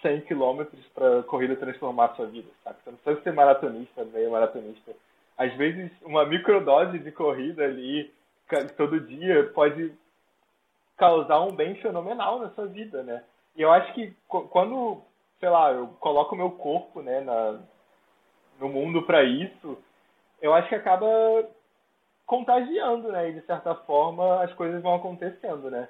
[0.07, 2.77] 100 quilômetros para corrida transformar a sua vida, sabe?
[2.85, 4.93] Você não precisa ser maratonista, meio maratonista.
[5.37, 8.13] Às vezes, uma microdose de corrida ali,
[8.77, 9.93] todo dia, pode
[10.97, 13.23] causar um bem fenomenal na sua vida, né?
[13.57, 15.03] E eu acho que quando,
[15.41, 17.59] sei lá, eu coloco o meu corpo, né, na,
[18.61, 19.77] no mundo para isso,
[20.41, 21.07] eu acho que acaba
[22.25, 23.31] contagiando, né?
[23.31, 25.89] E de certa forma as coisas vão acontecendo, né?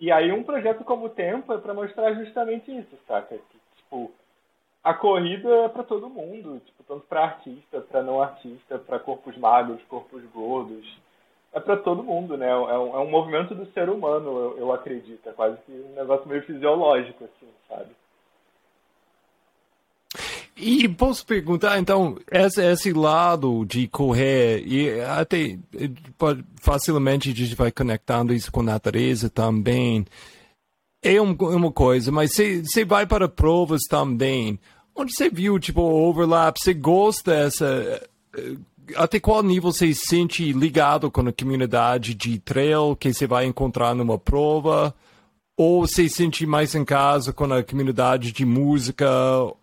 [0.00, 3.36] E aí um projeto como o Tempo é para mostrar justamente isso, saca?
[3.36, 4.12] Que, tipo,
[4.82, 9.36] a corrida é para todo mundo, tipo, tanto para artista, para não artista, para corpos
[9.36, 10.86] magros, corpos gordos.
[11.52, 12.48] É para todo mundo, né?
[12.48, 15.28] É um, é um, movimento do ser humano, eu, eu acredito.
[15.28, 17.90] É quase que um negócio meio fisiológico, assim, sabe?
[20.60, 25.56] E posso perguntar, então, esse, esse lado de correr, e até
[26.56, 30.04] facilmente a gente vai conectando isso com a natureza também,
[31.00, 34.58] é uma coisa, mas você vai para provas também,
[34.96, 38.08] onde você viu, tipo, overlap, você gosta dessa...
[38.36, 38.56] Eh,
[38.96, 43.44] até qual nível você se sente ligado com a comunidade de trail que você vai
[43.44, 44.94] encontrar numa prova?
[45.58, 49.10] Ou se sente mais em casa com a comunidade de música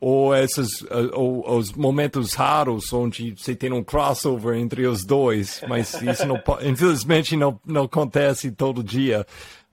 [0.01, 5.63] ou esses uh, ou, os momentos raros onde você tem um crossover entre os dois,
[5.69, 9.25] mas isso não infelizmente não não acontece todo dia.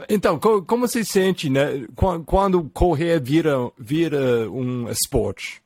[0.09, 5.61] Então, co como se sente, né, quando, quando correr vira vira um esporte?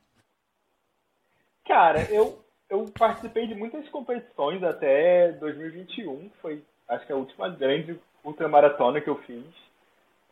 [1.67, 7.99] Cara, eu eu participei de muitas competições até 2021, foi acho que a última grande
[8.23, 9.45] ultramaratona que eu fiz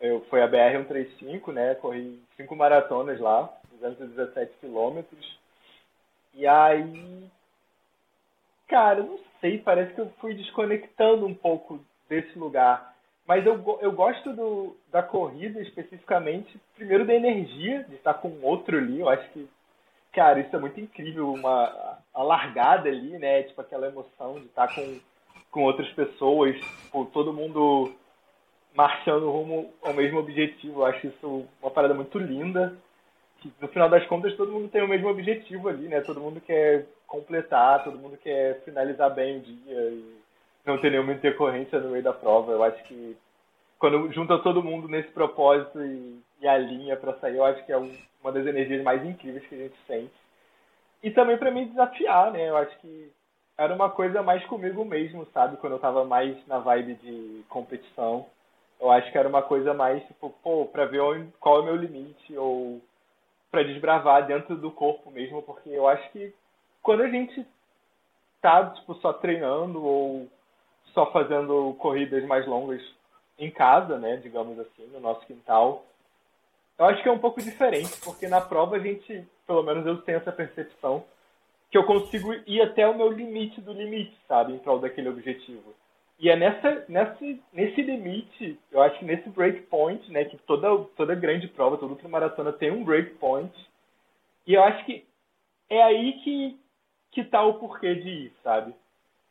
[0.00, 1.74] eu, foi a BR-135, né?
[1.76, 5.38] Corri cinco maratonas lá, 217 quilômetros.
[6.34, 7.30] E aí,
[8.68, 12.94] cara, não sei, parece que eu fui desconectando um pouco desse lugar.
[13.26, 18.78] Mas eu, eu gosto do, da corrida especificamente, primeiro da energia, de estar com outro
[18.78, 19.00] ali.
[19.00, 19.48] Eu acho que,
[20.12, 23.42] cara, isso é muito incrível, uma a largada ali, né?
[23.42, 25.00] Tipo aquela emoção de estar com,
[25.50, 27.92] com outras pessoas, tipo, todo mundo
[28.76, 30.80] marchando rumo ao mesmo objetivo.
[30.80, 32.76] Eu acho isso uma parada muito linda.
[33.38, 36.00] Que, no final das contas, todo mundo tem o mesmo objetivo ali, né?
[36.00, 40.16] Todo mundo quer completar, todo mundo quer finalizar bem o dia e
[40.64, 42.52] não ter nenhuma intercorrência no meio da prova.
[42.52, 43.16] Eu acho que
[43.78, 47.78] quando junta todo mundo nesse propósito e, e alinha para sair, eu acho que é
[47.78, 50.14] um, uma das energias mais incríveis que a gente sente.
[51.02, 52.48] E também para me desafiar, né?
[52.48, 53.12] Eu acho que
[53.56, 55.56] era uma coisa mais comigo mesmo, sabe?
[55.56, 58.26] Quando eu tava mais na vibe de competição.
[58.80, 61.00] Eu acho que era uma coisa mais, tipo, pô, pra ver
[61.40, 62.80] qual é o meu limite, ou
[63.50, 66.34] para desbravar dentro do corpo mesmo, porque eu acho que
[66.82, 67.46] quando a gente
[68.40, 70.28] tá, tipo, só treinando ou
[70.92, 72.82] só fazendo corridas mais longas
[73.38, 75.84] em casa, né, digamos assim, no nosso quintal,
[76.78, 79.98] eu acho que é um pouco diferente, porque na prova a gente, pelo menos eu
[80.02, 81.04] tenho essa percepção,
[81.70, 85.74] que eu consigo ir até o meu limite do limite, sabe, em prol daquele objetivo.
[86.18, 87.18] E é nessa, nessa,
[87.52, 92.52] nesse limite, eu acho que nesse breakpoint, né, que toda, toda grande prova, toda ultramaratona
[92.52, 93.52] tem um breakpoint,
[94.46, 95.04] e eu acho que
[95.68, 96.58] é aí que,
[97.12, 98.74] que tá o porquê de ir, sabe?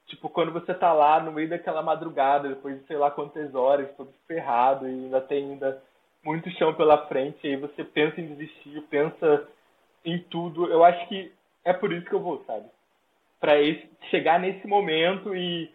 [0.07, 3.89] Tipo, quando você tá lá no meio daquela madrugada, depois de sei lá quantas horas,
[3.97, 5.81] todo ferrado, e ainda tem ainda
[6.23, 9.47] muito chão pela frente, e aí você pensa em desistir, pensa
[10.03, 11.31] em tudo, eu acho que
[11.63, 12.65] é por isso que eu vou, sabe?
[13.39, 13.53] Pra
[14.11, 15.73] chegar nesse momento e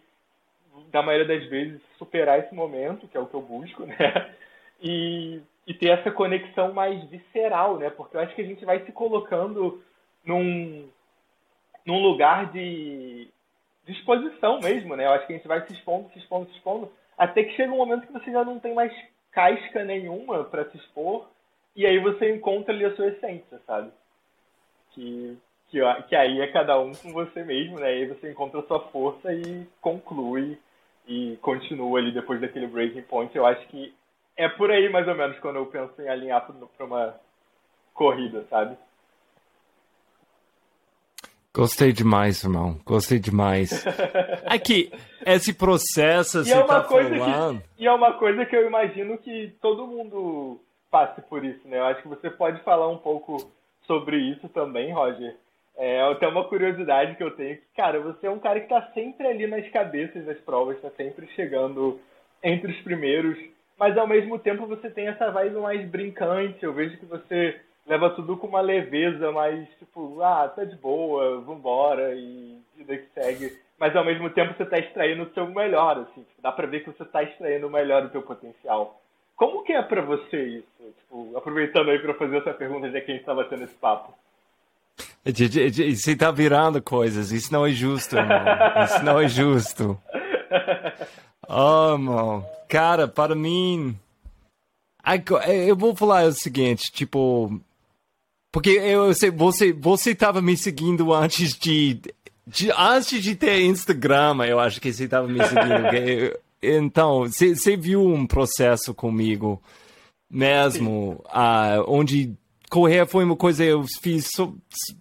[0.89, 3.95] da maioria das vezes, superar esse momento, que é o que eu busco, né?
[4.83, 7.91] E, e ter essa conexão mais visceral, né?
[7.91, 9.83] Porque eu acho que a gente vai se colocando
[10.25, 10.89] num,
[11.85, 13.29] num lugar de,
[13.87, 15.05] exposição mesmo, né?
[15.05, 17.71] Eu acho que a gente vai se expondo, se expondo, se expondo, até que chega
[17.71, 18.91] um momento que você já não tem mais
[19.31, 21.29] casca nenhuma para se expor,
[21.75, 23.91] e aí você encontra ali a sua essência, sabe?
[24.93, 25.37] Que
[25.71, 25.79] que,
[26.09, 27.97] que aí é cada um com você mesmo, né?
[27.97, 30.59] E aí você encontra a sua força e conclui
[31.07, 33.35] e continua ali depois daquele breaking point.
[33.35, 33.93] Eu acho que
[34.37, 36.45] é por aí mais ou menos quando eu penso em alinhar
[36.77, 37.15] para uma
[37.93, 38.77] corrida, sabe?
[41.53, 42.79] Gostei demais, irmão.
[42.85, 43.85] Gostei demais.
[44.47, 44.89] Aqui,
[45.25, 47.59] esse processo, e é uma tá coisa falando...
[47.59, 51.79] Que, e é uma coisa que eu imagino que todo mundo passe por isso, né?
[51.79, 53.51] Eu acho que você pode falar um pouco
[53.85, 55.35] sobre isso também, Roger.
[55.77, 58.91] É até uma curiosidade que eu tenho que, cara, você é um cara que está
[58.93, 61.99] sempre ali nas cabeças das provas, está sempre chegando
[62.43, 63.37] entre os primeiros,
[63.77, 66.63] mas ao mesmo tempo você tem essa vibe mais brincante.
[66.63, 71.41] Eu vejo que você leva tudo com uma leveza, mais tipo, ah, tá de boa,
[71.41, 73.57] vambora e vida que segue.
[73.79, 76.83] Mas ao mesmo tempo você tá extraindo o seu melhor, assim, tipo, dá pra ver
[76.83, 79.01] que você tá extraindo o melhor do teu potencial.
[79.35, 80.93] Como que é pra você isso?
[80.99, 84.13] Tipo, aproveitando aí pra fazer essa pergunta, já que a gente tava tendo esse papo.
[85.95, 88.43] Você tá virando coisas, isso não é justo, irmão.
[88.85, 89.97] Isso não é justo.
[91.53, 92.45] Oh, irmão.
[92.69, 93.97] Cara, para mim.
[95.67, 97.59] Eu vou falar o seguinte, tipo,
[98.51, 101.99] porque eu sei, você, você tava me seguindo antes de,
[102.45, 106.37] de antes de ter Instagram, eu acho que você tava me seguindo.
[106.61, 109.61] então, você, você viu um processo comigo
[110.29, 112.33] mesmo, uh, onde
[112.71, 114.57] correr foi uma coisa eu fiz so,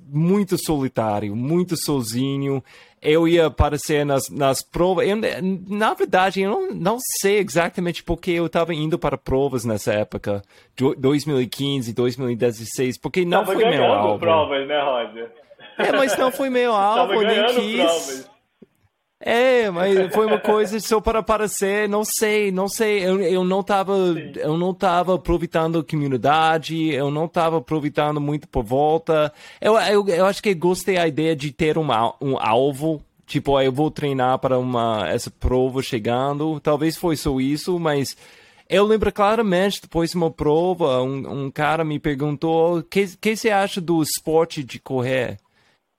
[0.08, 2.62] muito solitário, muito sozinho.
[3.00, 5.08] Eu ia aparecer nas, nas provas.
[5.08, 5.16] Eu,
[5.68, 10.42] na verdade, eu não, não sei exatamente porque eu estava indo para provas nessa época,
[10.76, 14.18] 2015, 2016, porque não foi meu alvo.
[14.18, 15.32] provas, né, Roger?
[15.78, 17.76] É, mas não foi meu alvo, nem quis.
[17.76, 18.30] Provas.
[19.22, 23.60] É, mas foi uma coisa só para aparecer, não sei, não sei, eu, eu não
[23.60, 23.94] estava
[24.36, 29.30] eu não tava aproveitando a comunidade, eu não estava aproveitando muito por volta.
[29.60, 33.70] Eu, eu, eu acho que gostei da ideia de ter um, um alvo, tipo, eu
[33.70, 38.16] vou treinar para uma essa prova chegando, talvez foi só isso, mas
[38.70, 43.36] eu lembro claramente, depois de uma prova, um, um cara me perguntou, o que, que
[43.36, 45.38] você acha do esporte de correr?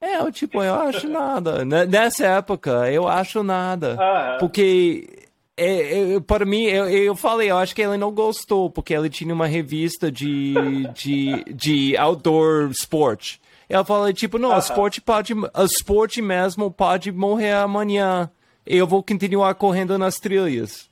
[0.01, 1.63] É, eu, tipo, eu acho nada.
[1.63, 3.95] Nessa época, eu acho nada.
[3.99, 8.67] Ah, porque, é, é, para mim, eu, eu falei, eu acho que ele não gostou,
[8.67, 10.55] porque ele tinha uma revista de,
[10.95, 13.37] de, de outdoor sport.
[13.69, 14.59] Ela falou, tipo, não, uh -huh.
[14.59, 15.33] esporte pode,
[15.63, 18.29] esporte mesmo pode morrer amanhã.
[18.65, 20.89] Eu vou continuar correndo nas trilhas.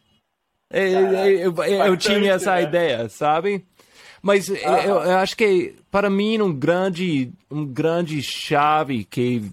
[0.72, 2.62] É, é, eu, eu, eu tinha essa né?
[2.62, 3.66] ideia, sabe?
[4.22, 9.44] Mas eu, eu, acho que para mim um grande um grande chave que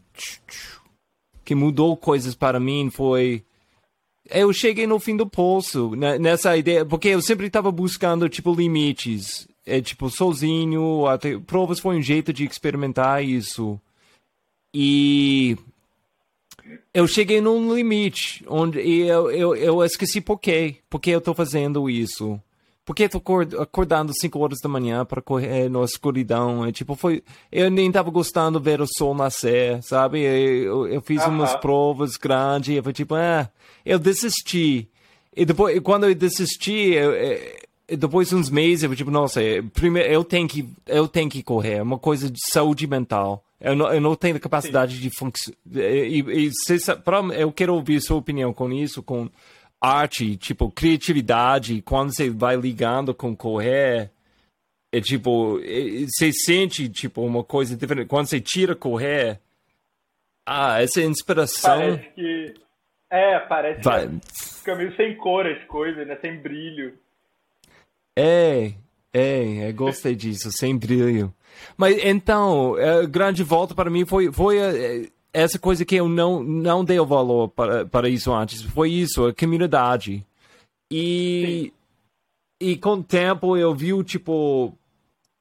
[1.45, 3.45] que mudou coisas para mim foi
[4.29, 8.55] eu cheguei no fim do poço né, nessa ideia porque eu sempre estava buscando tipo
[8.55, 9.49] limites.
[9.65, 13.81] É tipo sozinho até provas foi um jeito de experimentar isso.
[14.75, 15.57] E
[16.93, 21.89] eu cheguei num limite onde eu, eu, eu esqueci por quê porque eu estou fazendo
[21.89, 22.41] isso
[22.87, 23.21] porque eu tô
[23.61, 26.65] acordando 5 horas da manhã para correr na escuridão.
[26.65, 27.21] É, tipo, foi.
[27.51, 30.21] Eu nem tava gostando de ver o sol nascer, sabe?
[30.21, 31.31] Eu, eu fiz uh -huh.
[31.31, 33.51] umas provas grandes eu fui tipo, ah,
[33.85, 34.89] eu desisti.
[35.37, 39.41] E depois, quando eu desisti, eu, eu, depois de uns meses, eu fui tipo, nossa,
[39.75, 41.79] primeiro eu tenho que, eu tenho que correr.
[41.79, 43.43] É uma coisa de saúde mental.
[43.61, 45.01] Eu não, eu não tenho capacidade Sim.
[45.01, 45.59] de funcionar.
[45.75, 49.29] E, e, e, eu quero ouvir sua opinião com isso, com
[49.81, 54.11] arte, tipo, criatividade, quando você vai ligando com correr,
[54.93, 58.09] é tipo, você sente, tipo, uma coisa diferente.
[58.09, 59.41] Quando você tira correr,
[60.47, 61.79] ah, essa inspiração...
[61.79, 62.55] Parece que...
[63.09, 64.09] É, parece vai...
[64.09, 64.21] que
[64.59, 66.17] fica meio sem cor as coisas, né?
[66.21, 66.95] Sem brilho.
[68.17, 68.73] É,
[69.13, 71.33] é, eu gostei disso, sem brilho.
[71.77, 76.43] Mas então, a grande volta para mim foi, foi eh, essa coisa que eu não,
[76.43, 80.25] não dei o valor para, para isso antes foi isso, a comunidade.
[80.91, 81.75] E,
[82.59, 84.73] e com o tempo eu vi, tipo,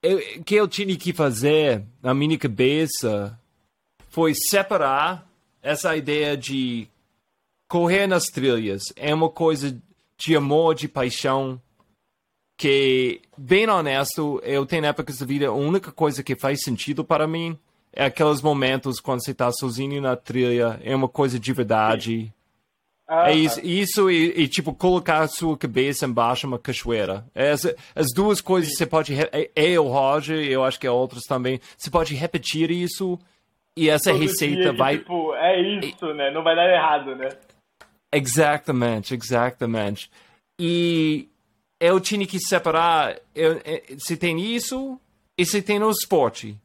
[0.03, 3.39] o que eu tinha que fazer na minha cabeça
[4.09, 5.25] foi separar
[5.61, 6.89] essa ideia de
[7.69, 8.83] correr nas trilhas.
[8.97, 9.81] É uma coisa
[10.17, 11.61] de amor, de paixão,
[12.57, 17.25] que, bem honesto, eu tenho épocas da vida, a única coisa que faz sentido para
[17.25, 17.57] mim
[17.95, 22.33] é aqueles momentos quando você está sozinho na trilha, é uma coisa de verdade.
[23.07, 27.23] Ah, é isso, isso e, e, tipo, colocar a sua cabeça embaixo de uma cachoeira.
[27.33, 27.65] É as,
[27.95, 28.77] as duas coisas sim.
[28.77, 29.13] você pode.
[29.13, 31.59] É, é Roger, eu acho que é outros também.
[31.77, 33.19] Você pode repetir isso
[33.77, 34.97] e essa Todo receita vai.
[34.97, 36.31] Tipo, é isso, né?
[36.31, 37.29] Não vai dar errado, né?
[38.11, 40.09] Exatamente, exatamente.
[40.59, 41.29] E
[41.79, 43.17] eu tinha que separar.
[43.35, 43.61] Eu,
[43.99, 44.99] se tem isso
[45.37, 46.57] e se tem o esporte.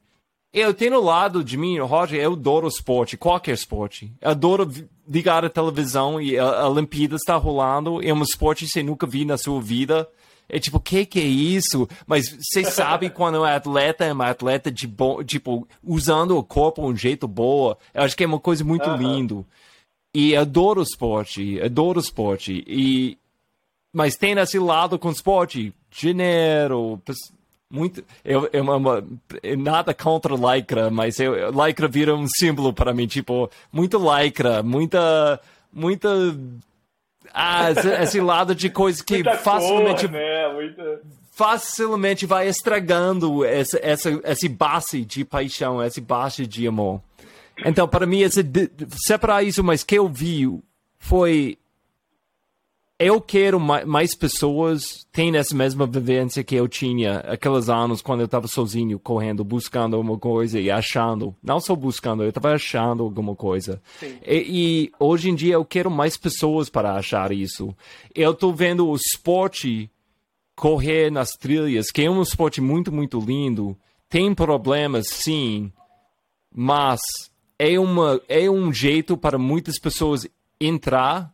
[0.52, 4.12] Eu tenho lado de mim, Roger, eu adoro esporte, qualquer esporte.
[4.20, 4.68] Eu adoro
[5.08, 8.02] ligar a televisão e a, a Olimpíada está rolando.
[8.02, 10.08] É um esporte que você nunca viu na sua vida.
[10.48, 11.88] É tipo, o que, que é isso?
[12.04, 16.82] Mas você sabe quando é atleta é uma atleta de bom, tipo, usando o corpo
[16.82, 17.78] de um jeito boa.
[17.94, 18.96] Eu acho que é uma coisa muito uhum.
[18.96, 19.46] lindo.
[20.12, 22.64] E adoro esporte, adoro esporte.
[22.66, 23.16] E
[23.92, 27.00] mas tem esse lado com esporte, dinheiro,
[27.70, 28.64] muito, eu, eu,
[29.42, 34.62] eu, nada contra lycra, mas eu, lycra vira um símbolo para mim, tipo, muito lycra,
[34.62, 35.40] muita,
[35.72, 36.08] muita,
[37.32, 40.52] ah, esse, esse lado de coisa que muita facilmente, cor, né?
[40.52, 41.00] muita...
[41.30, 47.00] facilmente vai estragando essa, essa, esse base de paixão, esse base de amor.
[47.64, 48.42] Então, para mim, esse,
[49.06, 50.48] separar isso, mas que eu vi
[50.98, 51.56] foi
[53.00, 58.26] eu quero mais pessoas têm essa mesma vivência que eu tinha aqueles anos quando eu
[58.26, 61.34] estava sozinho, correndo, buscando alguma coisa e achando.
[61.42, 63.80] Não só buscando, eu estava achando alguma coisa.
[64.02, 67.74] E, e, hoje em dia eu quero mais pessoas para achar isso.
[68.14, 69.90] Eu estou vendo o esporte
[70.54, 73.74] correr nas trilhas, que é um esporte muito, muito lindo.
[74.10, 75.72] Tem problemas, sim,
[76.54, 77.00] mas
[77.58, 80.28] é, uma, é um jeito para muitas pessoas
[80.60, 81.32] entrar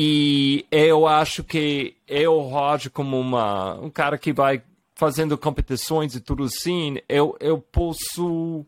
[0.00, 4.62] e eu acho que eu, Roger, como uma, um cara que vai
[4.94, 8.64] fazendo competições e tudo assim, eu, eu posso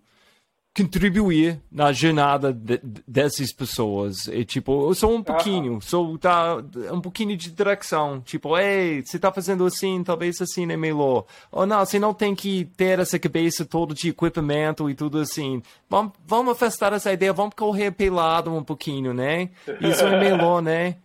[0.76, 4.26] contribuir na jornada de, dessas pessoas.
[4.26, 6.56] E, tipo, eu sou um pouquinho, sou tá,
[6.92, 8.20] um pouquinho de direção.
[8.22, 11.26] Tipo, ei, você tá fazendo assim, talvez assim é melhor.
[11.52, 15.62] Ou não, você não tem que ter essa cabeça toda de equipamento e tudo assim.
[15.88, 19.50] Vamos, vamos afastar essa ideia, vamos correr pelado um pouquinho, né?
[19.80, 20.96] Isso é melhor, né?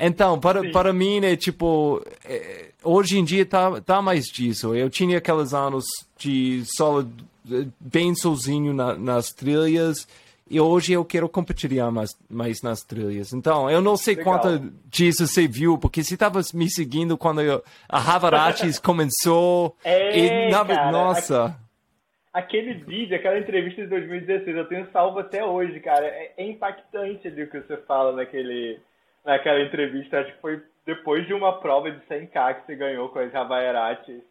[0.00, 4.74] Então, para, para mim, é tipo, é, hoje em dia tá, tá mais disso.
[4.74, 5.84] Eu tinha aqueles anos
[6.18, 7.06] de solo
[7.78, 10.06] bem sozinho na, nas trilhas
[10.50, 13.32] e hoje eu quero compartilhar mais, mais nas trilhas.
[13.32, 14.40] Então, eu não sei Legal.
[14.40, 19.76] quanto disso você viu, porque você estava me seguindo quando eu, a Havaratis começou.
[19.84, 21.56] É, e, na, cara, nossa.
[22.32, 26.04] Aquele vídeo, aquela entrevista de 2016, eu tenho salvo até hoje, cara.
[26.04, 28.80] É, é impactante ali o que você fala naquele
[29.24, 33.18] naquela entrevista, acho que foi depois de uma prova de 100k que você ganhou com
[33.18, 34.22] as Havaiarates.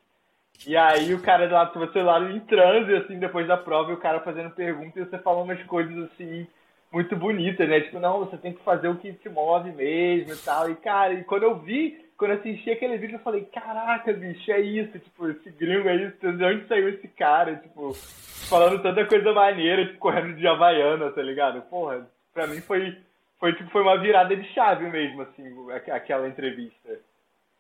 [0.68, 4.00] E aí o cara lá, você lá em transe, assim, depois da prova, e o
[4.00, 6.46] cara fazendo perguntas e você falando umas coisas, assim,
[6.92, 7.82] muito bonitas, né?
[7.82, 10.70] Tipo, não, você tem que fazer o que te move mesmo e tal.
[10.70, 14.52] E, cara, e quando eu vi, quando eu assisti aquele vídeo, eu falei, caraca, bicho,
[14.52, 19.06] é isso, tipo, esse gringo é isso, de onde saiu esse cara, tipo, falando tanta
[19.06, 21.62] coisa maneira, tipo, correndo de Havaiana, tá ligado?
[21.64, 22.98] Porra, pra mim foi
[23.40, 25.44] foi tipo foi uma virada de chave mesmo, assim,
[25.92, 27.00] aquela entrevista.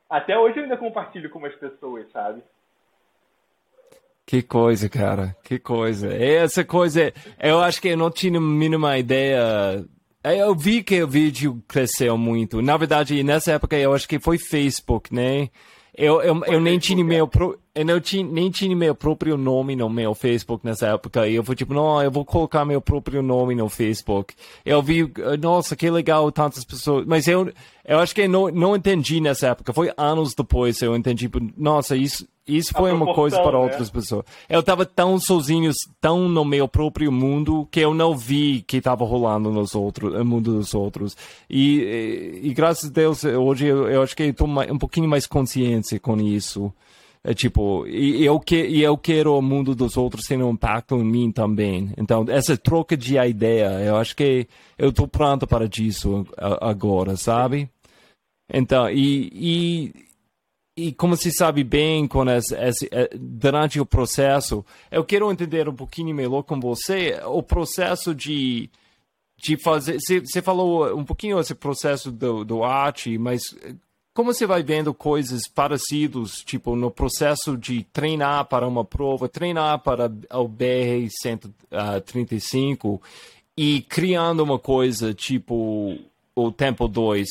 [0.09, 2.41] Até hoje eu ainda compartilho com umas pessoas, sabe?
[4.25, 5.35] Que coisa, cara.
[5.43, 6.13] Que coisa.
[6.13, 9.83] Essa coisa, eu acho que eu não tinha a mínima ideia.
[10.23, 12.61] Eu vi que o vídeo cresceu muito.
[12.61, 15.49] Na verdade, nessa época eu acho que foi Facebook, né?
[16.01, 19.75] Eu, eu, eu nem tinha meu pro, eu não tinha, nem tinha meu próprio nome
[19.75, 21.27] no meu Facebook nessa época.
[21.27, 24.33] E eu fui tipo, não, eu vou colocar meu próprio nome no Facebook.
[24.65, 27.05] Eu vi, nossa, que legal, tantas pessoas.
[27.05, 27.51] Mas eu,
[27.83, 29.73] eu acho que eu não, não entendi nessa época.
[29.73, 32.25] Foi anos depois eu entendi, tipo, nossa, isso,
[32.57, 33.63] isso foi uma coisa para né?
[33.63, 34.25] outras pessoas.
[34.49, 39.05] Eu estava tão sozinho, tão no meu próprio mundo, que eu não vi que estava
[39.05, 41.15] rolando nos outros, no mundo dos outros.
[41.49, 41.79] E,
[42.43, 45.99] e, e graças a Deus, hoje eu, eu acho que estou um pouquinho mais consciente
[45.99, 46.73] com isso.
[47.21, 50.95] É tipo, e eu, que, e eu quero o mundo dos outros ter um impacto
[50.95, 51.91] em mim também.
[51.97, 54.47] Então, essa troca de ideia, eu acho que
[54.77, 56.25] eu estou pronto para isso
[56.61, 57.69] agora, sabe?
[58.51, 59.93] Então, e, e
[60.75, 65.67] e como se sabe bem com esse, esse, eh, durante o processo, eu quero entender
[65.67, 68.69] um pouquinho melhor com você o processo de,
[69.37, 69.97] de fazer.
[69.99, 73.41] Você, falou um pouquinho esse processo do, do arte, mas
[74.13, 79.79] como você vai vendo coisas parecidas, tipo no processo de treinar para uma prova, treinar
[79.79, 83.01] para o BR 135
[83.57, 85.97] e criando uma coisa tipo
[86.35, 87.27] o Tempo 2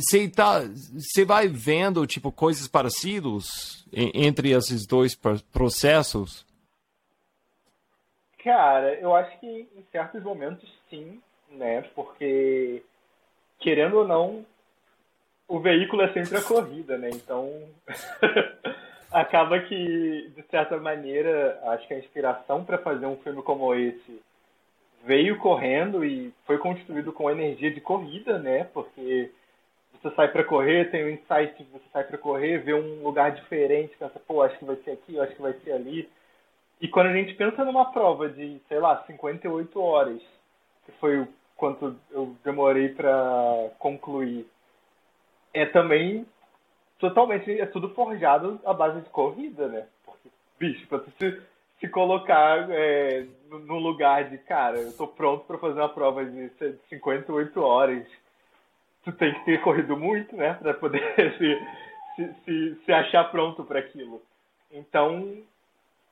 [0.00, 5.14] você tá, você vai vendo tipo coisas parecidas entre esses dois
[5.52, 6.46] processos?
[8.42, 11.20] Cara, eu acho que em certos momentos sim,
[11.50, 11.82] né?
[11.94, 12.82] Porque
[13.58, 14.46] querendo ou não,
[15.46, 17.10] o veículo é sempre a corrida, né?
[17.10, 17.50] Então
[19.10, 24.22] acaba que de certa maneira, acho que a inspiração para fazer um filme como esse
[25.04, 28.64] veio correndo e foi construído com energia de corrida, né?
[28.72, 29.30] Porque
[30.00, 33.96] você sai para correr, tem um insight, você sai para correr, vê um lugar diferente,
[33.98, 36.08] pensa, pô, acho que vai ser aqui, acho que vai ser ali.
[36.80, 40.22] E quando a gente pensa numa prova de, sei lá, 58 horas,
[40.86, 44.46] que foi o quanto eu demorei para concluir,
[45.52, 46.24] é também
[46.98, 49.86] totalmente, é tudo forjado à base de corrida, né?
[50.04, 50.28] Porque,
[50.58, 51.42] bicho, pra você se,
[51.80, 56.50] se colocar é, no lugar de, cara, eu tô pronto para fazer uma prova de
[56.88, 58.06] 58 horas,
[59.04, 61.02] tu tem que ter corrido muito, né, para poder
[61.38, 61.66] se,
[62.16, 64.22] se, se, se achar pronto para aquilo.
[64.70, 65.42] Então,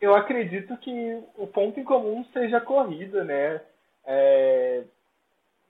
[0.01, 3.61] eu acredito que o ponto em comum seja a corrida, né?
[4.05, 4.85] É,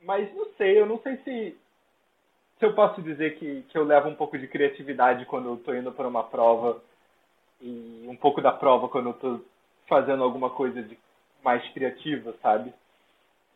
[0.02, 1.56] mas não sei, eu não sei se,
[2.58, 5.74] se eu posso dizer que, que eu levo um pouco de criatividade quando eu estou
[5.74, 6.82] indo para uma prova
[7.60, 9.44] e um pouco da prova quando eu estou
[9.88, 10.98] fazendo alguma coisa de
[11.42, 12.72] mais criativa, sabe?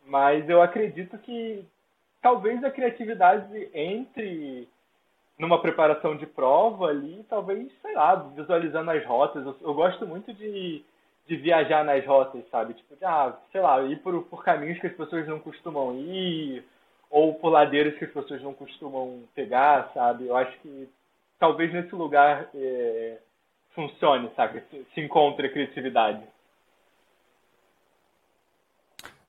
[0.07, 1.65] Mas eu acredito que
[2.23, 4.69] talvez a criatividade entre
[5.39, 9.45] numa preparação de prova ali, talvez, sei lá, visualizando as rotas.
[9.45, 10.85] Eu, eu gosto muito de,
[11.27, 12.75] de viajar nas rotas, sabe?
[12.75, 16.63] Tipo, de, ah, sei lá, ir por, por caminhos que as pessoas não costumam ir,
[17.11, 20.27] ou por ladeiras que as pessoas não costumam pegar, sabe?
[20.27, 20.89] Eu acho que
[21.39, 23.17] talvez nesse lugar é,
[23.75, 24.63] funcione, sabe?
[24.71, 26.23] Se, se encontre a criatividade.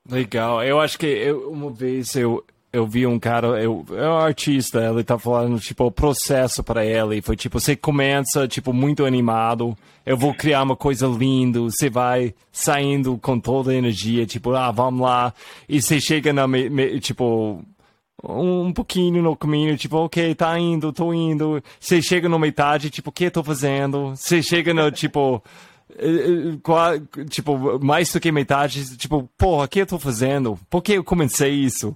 [0.10, 0.62] Legal.
[0.64, 2.44] Eu acho que eu, uma vez eu,
[2.74, 6.86] eu vi um cara, eu, é um artista, ele tá falando, tipo, o processo para
[6.86, 7.22] ele.
[7.22, 12.34] Foi tipo, você começa, tipo, muito animado, eu vou criar uma coisa linda, você vai
[12.52, 15.34] saindo com toda a energia, tipo, ah, vamos lá.
[15.68, 17.62] E você chega na, me, me, tipo,
[18.24, 21.62] um pouquinho no caminho, tipo, ok, tá indo, tô indo.
[21.80, 24.16] Você chega na metade, tipo, o que eu tô fazendo?
[24.16, 25.44] Você chega no, tipo,
[25.98, 30.58] eh, eh, tipo, mais do que metade, tipo, porra, o que eu tô fazendo?
[30.70, 31.96] Por que eu comecei isso?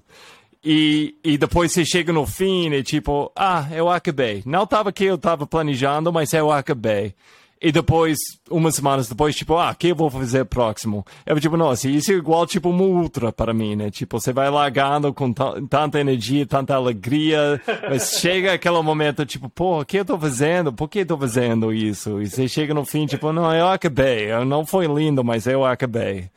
[0.66, 4.42] E, e depois você chega no fim e tipo, ah, eu acabei.
[4.48, 7.14] Não estava que eu estava planejando, mas eu acabei.
[7.62, 8.18] E depois,
[8.50, 11.06] umas semanas depois, tipo, ah, o que eu vou fazer próximo?
[11.26, 13.92] Eu tipo, nossa, isso é igual, tipo, uma ultra para mim, né?
[13.92, 19.82] Tipo, você vai largando com tanta energia, tanta alegria, mas chega aquele momento, tipo, pô,
[19.82, 20.74] o que eu tô fazendo?
[20.74, 22.22] Por que eu tô fazendo isso?
[22.22, 24.28] E você chega no fim, tipo, não, eu acabei.
[24.46, 26.30] Não foi lindo, mas eu acabei.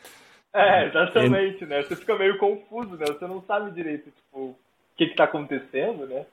[0.53, 1.82] É, exatamente, né?
[1.82, 3.05] Você fica meio confuso, né?
[3.07, 4.57] Você não sabe direito, tipo, o
[4.96, 6.24] que que tá acontecendo, né?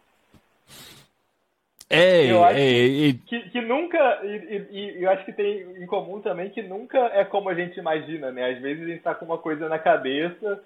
[1.87, 6.19] É, eu acho é, que, que, nunca, e, e, eu acho que tem em comum
[6.19, 8.53] também que nunca é como a gente imagina, né?
[8.53, 10.59] Às vezes a gente tá com uma coisa na cabeça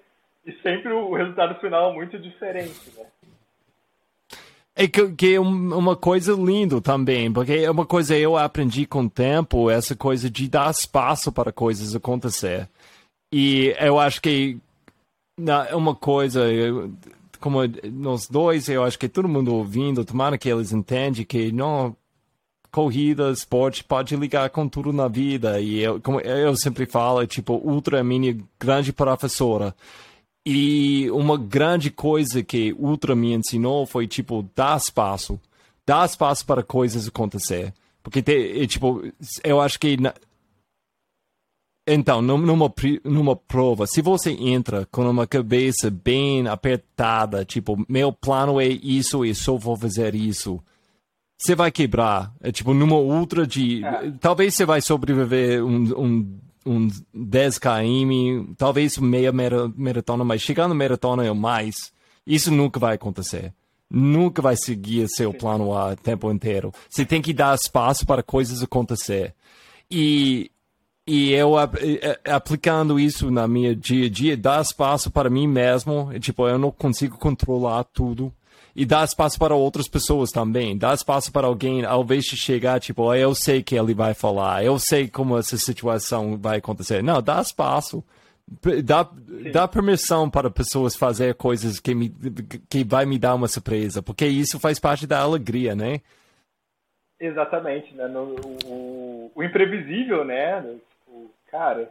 [0.46, 3.04] e sempre o resultado final é muito diferente, né?
[4.74, 9.02] É que, que é uma coisa linda também, porque é uma coisa eu aprendi com
[9.02, 12.66] o tempo, essa coisa de dar espaço para coisas acontecer.
[13.32, 14.58] E eu acho que
[15.68, 16.44] é uma coisa,
[17.38, 17.58] como
[17.92, 21.96] nós dois, eu acho que todo mundo ouvindo, tomara que eles entendem que não
[22.70, 25.60] corrida, esporte pode ligar com tudo na vida.
[25.60, 29.74] E eu, como eu sempre falo, tipo, Ultra é minha grande professora.
[30.46, 35.38] E uma grande coisa que Ultra me ensinou foi, tipo, dar espaço.
[35.86, 37.74] Dar espaço para coisas acontecer.
[38.02, 38.22] Porque,
[38.66, 39.02] tipo,
[39.44, 39.96] eu acho que
[41.86, 42.72] então, numa,
[43.04, 49.24] numa prova, se você entra com uma cabeça bem apertada, tipo, meu plano é isso
[49.24, 50.62] e só vou fazer isso,
[51.38, 52.32] você vai quebrar.
[52.40, 53.84] É tipo, numa ultra de.
[53.84, 54.12] É.
[54.20, 60.74] Talvez você vai sobreviver um, um, um 10 km, talvez meia maratona, mas chegar na
[60.74, 61.92] maratona ou mais,
[62.26, 63.54] isso nunca vai acontecer.
[63.90, 66.72] Nunca vai seguir seu plano A o tempo inteiro.
[66.88, 69.34] Você tem que dar espaço para coisas acontecer.
[69.90, 70.48] E
[71.10, 71.54] e eu
[72.24, 76.08] aplicando isso na minha dia a dia, dá espaço para mim mesmo.
[76.20, 78.32] Tipo, eu não consigo controlar tudo.
[78.76, 80.78] E dá espaço para outras pessoas também.
[80.78, 84.64] Dá espaço para alguém, ao invés de chegar, tipo, eu sei que ele vai falar,
[84.64, 87.02] eu sei como essa situação vai acontecer.
[87.02, 88.04] Não, dá espaço.
[88.84, 89.08] Dá,
[89.52, 92.08] dá permissão para pessoas fazer coisas que, me,
[92.68, 96.00] que vai me dar uma surpresa, porque isso faz parte da alegria, né?
[97.20, 98.08] Exatamente, né?
[98.08, 100.64] No, o, o imprevisível, né?
[101.50, 101.90] Cara,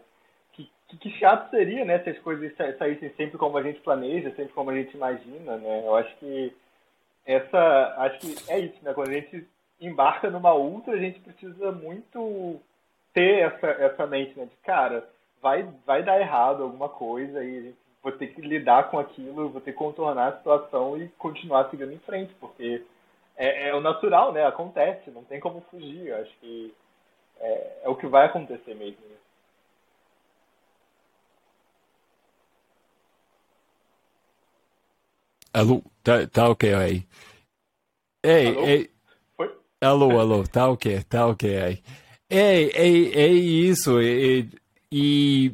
[0.53, 4.31] que, que, que, chato seria, né, se as coisas saíssem sempre como a gente planeja,
[4.31, 5.83] sempre como a gente imagina, né?
[5.85, 6.55] Eu acho que
[7.25, 8.93] essa, acho que é isso, né?
[8.93, 9.47] Quando a gente
[9.79, 12.59] embarca numa ultra, a gente precisa muito
[13.13, 14.45] ter essa, essa mente, né?
[14.45, 15.07] De, cara,
[15.41, 19.49] vai, vai dar errado alguma coisa e a gente vou ter que lidar com aquilo,
[19.49, 22.83] vou ter que contornar a situação e continuar seguindo em frente, porque
[23.37, 24.45] é, é o natural, né?
[24.45, 26.07] Acontece, não tem como fugir.
[26.07, 26.73] Eu acho que
[27.39, 28.97] é, é o que vai acontecer mesmo.
[35.53, 37.07] Alô, tá, tá ok aí.
[38.23, 38.65] Ei, alô?
[38.65, 38.89] ei.
[39.35, 39.55] Foi?
[39.81, 41.83] Alô, alô, tá ok, tá ok aí.
[42.29, 42.87] É, é,
[43.23, 44.45] é isso, é,
[44.91, 45.51] e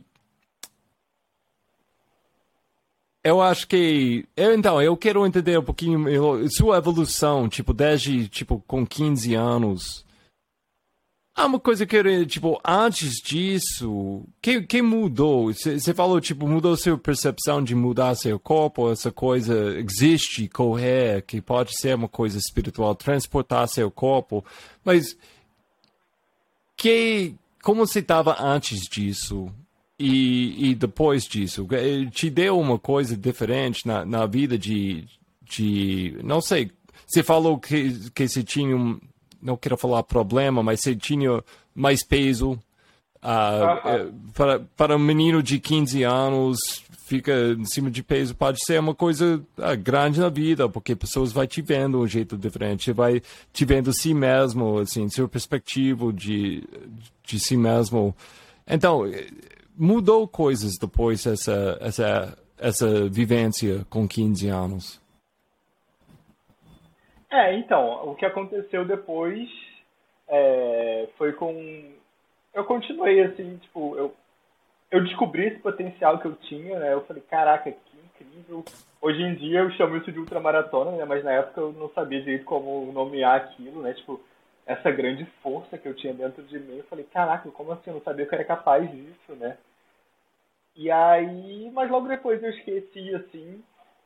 [3.23, 6.05] eu acho que eu, então eu quero entender um pouquinho
[6.49, 10.04] sua evolução tipo desde tipo com 15 anos
[11.37, 15.51] Ah, uma coisa que eu, tipo, antes disso, quem, quem mudou?
[15.51, 21.41] Você falou, tipo, mudou sua percepção de mudar seu corpo, essa coisa existe, correr, que
[21.41, 24.45] pode ser uma coisa espiritual, transportar seu corpo,
[24.81, 25.17] mas
[26.77, 29.51] que, como você estava antes disso
[29.99, 31.67] e, e depois disso?
[32.11, 35.03] Te deu uma coisa diferente na, na vida de,
[35.43, 36.71] de, não sei,
[37.05, 38.97] você falou que, que você tinha um
[39.45, 41.43] não quero falar problema, mas você tinha
[41.73, 42.59] mais peso.
[43.23, 46.57] Uh, para, para um menino de 15 anos,
[47.05, 51.31] fica em cima de peso, pode ser uma coisa uh, grande na vida, porque pessoas
[51.31, 53.21] vão te vendo um jeito diferente, vai
[53.53, 56.63] te vendo si mesmo, assim, seu perspectivo de,
[57.23, 58.15] de si mesmo.
[58.67, 59.03] Então,
[59.77, 65.04] mudou coisas depois essa, essa, essa vivência com 15 anos.
[67.29, 69.49] É, então, o que aconteceu depois
[70.27, 71.93] é, foi com.
[72.53, 74.13] Eu continuei assim, tipo, eu,
[74.91, 76.93] eu descobri esse potencial que eu tinha, né?
[76.93, 78.63] Eu falei, caraca, que incrível.
[79.01, 81.05] Hoje em dia eu chamo isso de ultramaratona, né?
[81.05, 83.93] Mas na época eu não sabia direito como nomear aquilo, né?
[83.93, 84.21] Tipo,
[84.65, 86.77] essa grande força que eu tinha dentro de mim.
[86.77, 87.89] Eu falei, caraca, como assim?
[87.89, 89.57] Eu não sabia que eu era capaz disso, né?
[90.75, 93.63] E aí, mas logo depois eu esqueci, assim,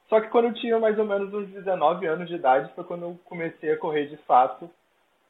[0.10, 3.04] só que quando eu tinha mais ou menos uns 19 anos de idade foi quando
[3.04, 4.70] eu comecei a correr de fato.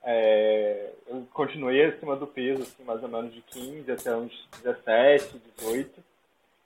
[0.02, 5.38] É, eu continuei acima do peso, assim, mais ou menos de 15 até uns 17,
[5.58, 6.02] 18.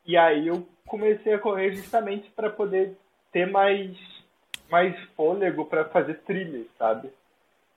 [0.05, 2.95] E aí eu comecei a correr justamente para poder
[3.31, 3.97] ter mais,
[4.69, 7.09] mais fôlego para fazer trilhas, sabe?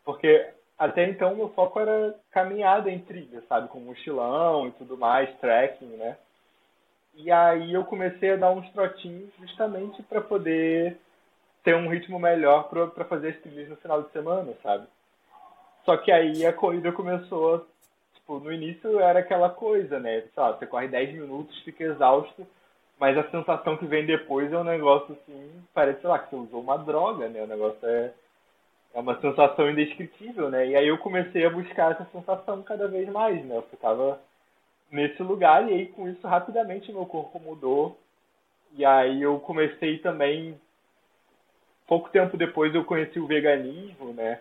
[0.05, 3.69] Porque até então meu foco era caminhada em trilhas, sabe?
[3.69, 6.19] Com mochilão e tudo mais, trekking, né?
[7.17, 10.99] E aí eu comecei a dar uns trotinhos justamente para poder
[11.65, 14.87] ter um ritmo melhor para fazer as trilhas no final de semana, sabe?
[15.85, 17.67] Só que aí a corrida começou,
[18.15, 20.21] tipo, no início era aquela coisa, né?
[20.21, 22.47] Sei lá, você corre 10 minutos, fica exausto,
[23.01, 26.37] mas a sensação que vem depois é um negócio assim, parece, sei lá, que você
[26.37, 27.43] usou uma droga, né?
[27.43, 28.13] O negócio é,
[28.95, 30.69] é uma sensação indescritível, né?
[30.69, 33.57] E aí eu comecei a buscar essa sensação cada vez mais, né?
[33.57, 34.21] Eu ficava
[34.97, 37.99] nesse lugar e aí com isso rapidamente meu corpo mudou.
[38.73, 40.59] E aí eu comecei também
[41.87, 44.41] pouco tempo depois eu conheci o veganismo né?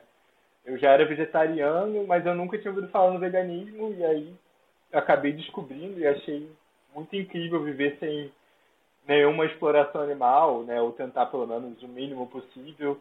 [0.65, 3.93] Eu já era vegetariano mas eu nunca tinha ouvido falar no veganismo.
[3.93, 4.33] E aí
[4.93, 6.49] acabei descobrindo e achei
[6.95, 8.31] muito incrível viver sem
[9.07, 10.81] nenhuma exploração animal né?
[10.81, 12.99] Ou tentar pelo menos o mínimo possível.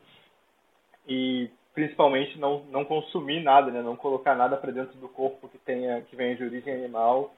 [1.07, 3.83] E principalmente não, não consumir nada, né?
[3.83, 7.35] não colocar nada para dentro do corpo que tenha que venha de origem animal.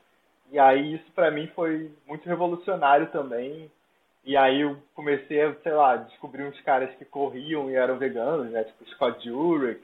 [0.51, 3.71] E aí isso para mim foi muito revolucionário também.
[4.25, 8.51] E aí eu comecei a, sei lá, descobrir uns caras que corriam e eram veganos,
[8.51, 8.65] né?
[8.65, 9.81] Tipo Scott Jurek,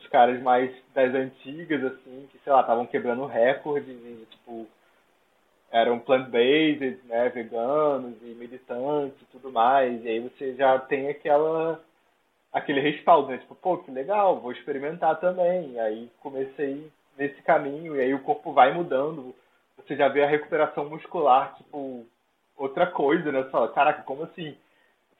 [0.00, 4.66] os caras mais das antigas, assim, que, sei lá, estavam quebrando recordes e, tipo,
[5.70, 10.04] eram plant-based, né, veganos e militantes e tudo mais.
[10.04, 11.80] E aí você já tem aquela
[12.52, 13.38] aquele respaldo, né?
[13.38, 15.72] Tipo, pô, que legal, vou experimentar também.
[15.72, 19.34] E aí comecei nesse caminho, e aí o corpo vai mudando.
[19.86, 22.06] Você já vê a recuperação muscular, tipo,
[22.56, 23.42] outra coisa, né?
[23.42, 24.56] Você fala, caraca, como assim?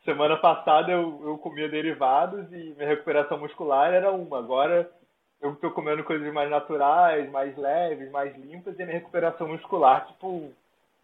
[0.04, 4.38] Semana passada eu, eu comia derivados e minha recuperação muscular era uma.
[4.38, 4.90] Agora
[5.40, 10.50] eu tô comendo coisas mais naturais, mais leves, mais limpas, e minha recuperação muscular, tipo,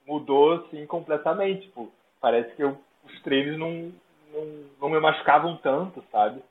[0.07, 1.63] mudou, assim, completamente.
[1.63, 3.93] Tipo, parece que eu, os treinos não,
[4.33, 6.43] não, não me machucavam tanto, sabe?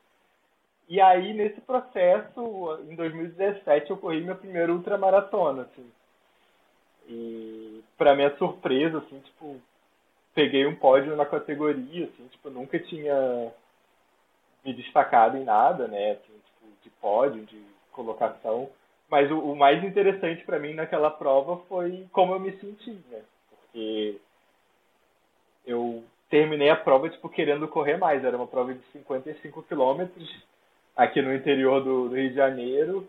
[0.89, 5.89] E aí, nesse processo, em 2017, eu corri minha primeira ultramaratona, assim.
[7.08, 9.60] E, pra minha surpresa, assim, tipo,
[10.34, 13.51] peguei um pódio na categoria, assim, tipo, nunca tinha
[14.66, 18.70] me destacado em nada, né, assim, tipo, de pódio, de colocação.
[19.10, 23.22] Mas o, o mais interessante para mim naquela prova foi como eu me senti, né?
[23.49, 24.18] Porque
[25.66, 28.24] eu terminei a prova, tipo, querendo correr mais.
[28.24, 30.43] Era uma prova de 55 quilômetros
[30.95, 33.08] aqui no interior do, do, Rio de Janeiro,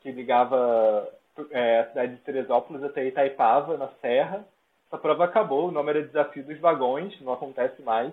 [0.00, 1.08] que ligava
[1.50, 4.46] é, a cidade de Teresópolis até Itaipava, na Serra.
[4.86, 8.12] Essa prova acabou, o nome era Desafio dos Vagões, não acontece mais.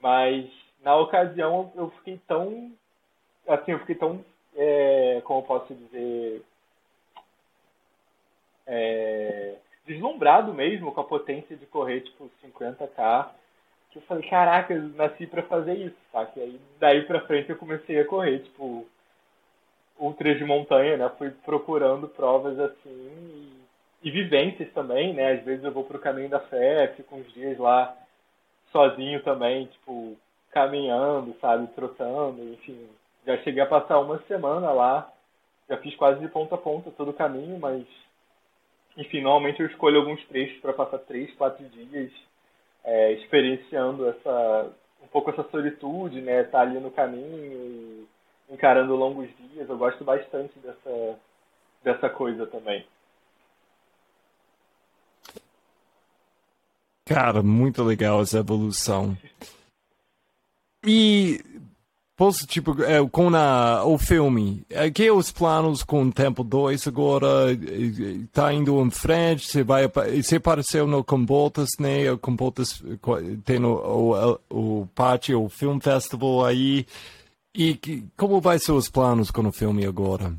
[0.00, 0.50] Mas,
[0.82, 2.72] na ocasião, eu fiquei tão...
[3.46, 4.24] Assim, eu fiquei tão...
[4.56, 6.42] É, como eu posso dizer...
[8.66, 9.56] É,
[9.86, 13.30] deslumbrado mesmo com a potência de correr, tipo, 50k
[13.96, 16.30] eu falei, caraca, eu nasci para fazer isso, sabe?
[16.36, 18.86] E aí, daí pra frente eu comecei a correr, tipo,
[19.98, 21.10] ultras de montanha, né?
[21.18, 22.80] Fui procurando provas assim
[24.02, 25.32] e, e vivências também, né?
[25.32, 27.96] Às vezes eu vou pro caminho da fé, fico uns dias lá
[28.72, 30.16] sozinho também, tipo,
[30.50, 31.66] caminhando, sabe?
[31.68, 32.88] Trotando, enfim.
[33.26, 35.12] Já cheguei a passar uma semana lá
[35.68, 37.84] já fiz quase de ponta a ponta todo o caminho, mas
[38.96, 42.10] enfim, normalmente eu escolho alguns trechos para passar três, quatro dias
[42.84, 44.70] é, experienciando essa
[45.02, 46.42] um pouco essa solitude, né?
[46.42, 48.08] Estar tá ali no caminho,
[48.50, 49.68] encarando longos dias.
[49.68, 51.18] Eu gosto bastante dessa
[51.82, 52.84] dessa coisa também.
[57.04, 59.16] Cara, muito legal essa evolução.
[60.84, 61.40] E
[62.16, 66.88] Posso, tipo, é, com a, o filme, é, que os planos com o Tempo 2
[66.88, 67.28] agora?
[68.32, 69.46] Tá indo em frente?
[69.46, 72.10] Você vai, você apareceu no Combotas, né?
[72.10, 72.82] O Combotas
[73.44, 76.86] tem o, o, o pátio, o Film Festival aí.
[77.58, 80.34] E que, como vai ser os planos com o filme agora?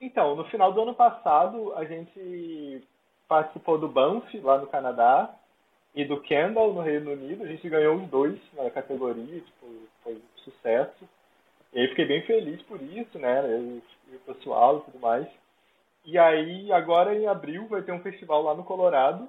[0.00, 2.82] Então, no final do ano passado, a gente
[3.28, 5.34] participou do Banff, lá no Canadá,
[5.94, 7.44] e do Kendall, no Reino Unido.
[7.44, 9.66] A gente ganhou os dois na categoria, tipo,
[10.02, 11.06] foi sucesso.
[11.74, 13.40] E aí fiquei bem feliz por isso, né?
[13.44, 13.82] Eu,
[14.14, 15.28] o pessoal e tudo mais.
[16.06, 19.28] E aí, agora em abril, vai ter um festival lá no Colorado,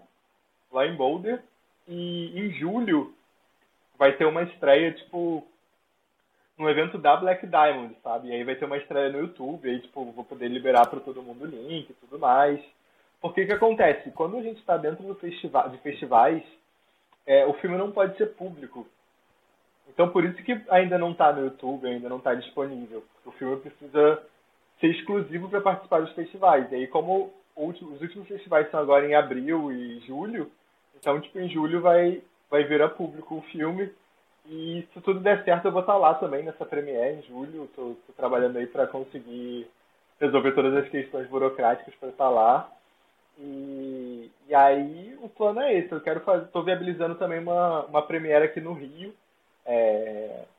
[0.72, 1.44] lá em Boulder.
[1.86, 3.14] E em julho
[3.98, 5.46] vai ter uma estreia, tipo,
[6.60, 8.28] no evento da Black Diamond, sabe?
[8.28, 11.24] E aí vai ter uma estreia no YouTube, aí, tipo, vou poder liberar para todo
[11.24, 12.60] mundo o link e tudo mais.
[13.22, 14.12] Porque o que acontece?
[14.12, 16.44] Quando a gente está dentro do festival, de festivais,
[17.26, 18.86] é, o filme não pode ser público.
[19.88, 23.04] Então por isso que ainda não está no YouTube, ainda não está disponível.
[23.26, 24.22] O filme precisa
[24.80, 26.72] ser exclusivo para participar dos festivais.
[26.72, 30.50] E aí como os últimos festivais são agora em abril e julho,
[30.98, 33.92] então tipo em julho vai vai vir a público o filme.
[34.50, 37.66] E se tudo der certo eu vou estar lá também nessa premiere em julho.
[37.66, 39.68] Estou trabalhando aí para conseguir
[40.20, 42.70] resolver todas as questões burocráticas para estar lá.
[43.38, 45.92] E, e aí o plano é esse.
[45.92, 49.14] Eu quero fazer, estou viabilizando também uma, uma premiere aqui no Rio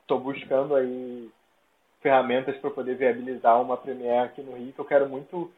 [0.02, 1.30] Estou é, buscando aí
[2.00, 5.50] ferramentas para poder viabilizar uma Premiere aqui no Rio, que eu quero muito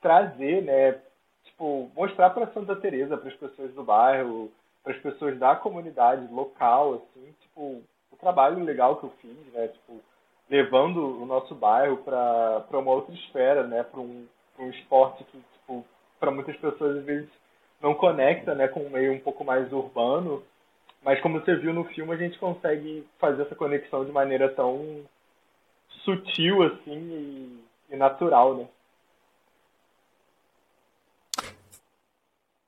[0.00, 1.00] trazer, né?
[1.44, 4.50] Tipo, mostrar para Santa Teresa, para as pessoas do bairro,
[4.82, 9.68] para as pessoas da comunidade local, assim, tipo, o trabalho legal que eu fiz, né?
[9.68, 10.00] Tipo,
[10.48, 13.82] levando o nosso bairro para uma outra esfera, né?
[13.82, 14.26] Para um,
[14.58, 15.84] um esporte que, tipo,
[16.18, 17.28] para muitas pessoas às vezes
[17.80, 18.68] não conecta, né?
[18.68, 20.42] Com um meio um pouco mais urbano.
[21.02, 25.04] Mas como você viu no filme, a gente consegue fazer essa conexão de maneira tão
[26.02, 28.66] sutil assim e, e natural, né?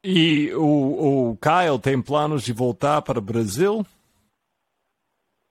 [0.03, 3.85] E o, o Kyle tem planos de voltar para o Brasil?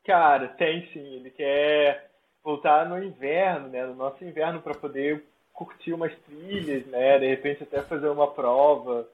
[0.05, 1.15] Cara, tem sim.
[1.17, 2.09] Ele quer
[2.43, 3.85] voltar no inverno, né?
[3.85, 5.23] No nosso inverno, para poder
[5.53, 7.19] curtir umas trilhas, né?
[7.19, 9.07] De repente até fazer uma prova.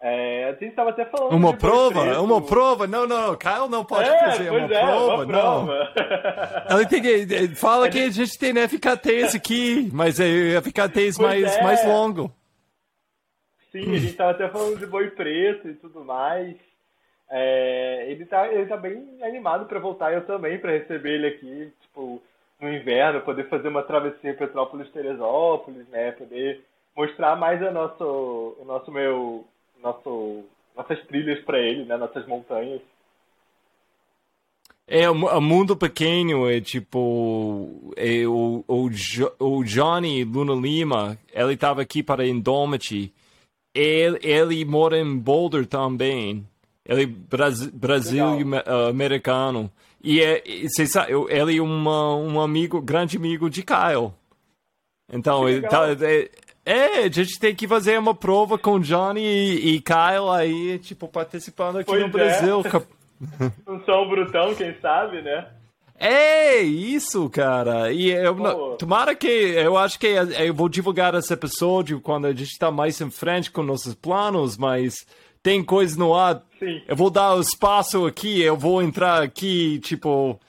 [0.00, 1.32] É, a gente estava até falando.
[1.32, 2.00] Uma prova?
[2.00, 2.24] Preto.
[2.24, 2.86] Uma prova?
[2.88, 5.64] Não, não, Kyle não pode é, fazer uma, é, prova, uma prova.
[5.66, 6.76] Não.
[6.76, 11.62] Ela tem, fala que a gente tem FKTs aqui, mas é FKTs mais, é.
[11.62, 12.34] mais longo.
[13.72, 16.54] Sim, a gente estava até falando de boi preto e tudo mais.
[17.30, 21.72] É, ele, tá, ele tá bem animado para voltar, eu também, para receber ele aqui,
[21.80, 22.22] tipo,
[22.60, 26.12] no inverno, poder fazer uma travessia Petrópolis-Teresópolis, né?
[26.12, 26.62] Poder
[26.94, 29.46] mostrar mais o nosso, o nosso meu
[29.82, 30.44] nosso,
[30.76, 31.96] nossas trilhas para ele, né?
[31.96, 32.82] Nossas montanhas.
[34.86, 37.92] É, o mundo pequeno é tipo.
[37.96, 38.90] É, o, o,
[39.38, 43.10] o Johnny Luna Lima, ele estava aqui para Indômite.
[43.74, 46.46] Ele, ele mora em Boulder também.
[46.84, 48.24] Ele é Brasil
[48.88, 49.70] americano.
[50.02, 54.12] E é, você sabe, ele é uma, um amigo, grande amigo de Kyle.
[55.10, 56.30] Então, ele tá, é,
[56.64, 61.06] é, a gente tem que fazer uma prova com Johnny e, e Kyle aí, tipo,
[61.06, 62.62] participando aqui pois no Brasil.
[62.64, 63.70] É.
[63.70, 65.48] um som brutão, quem sabe, né?
[66.04, 67.92] É, isso, cara.
[67.92, 68.70] E eu, Pô.
[68.74, 69.28] tomara que.
[69.28, 73.52] Eu acho que eu vou divulgar esse episódio quando a gente está mais em frente
[73.52, 75.06] com nossos planos, mas
[75.44, 76.42] tem coisa no ar.
[76.58, 76.82] Sim.
[76.88, 80.40] Eu vou dar o espaço aqui, eu vou entrar aqui, tipo,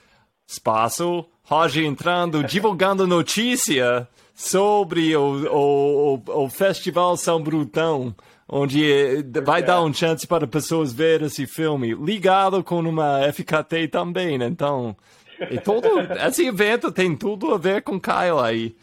[0.47, 8.15] espaço, Roger entrando, divulgando notícia sobre o, o, o Festival São Brutão,
[8.49, 9.65] onde vai é.
[9.65, 14.47] dar um chance para pessoas ver esse filme, ligado com uma FKT também, né?
[14.47, 14.95] então...
[15.49, 15.87] E todo
[16.27, 18.75] esse evento tem tudo a ver com Kyle aí.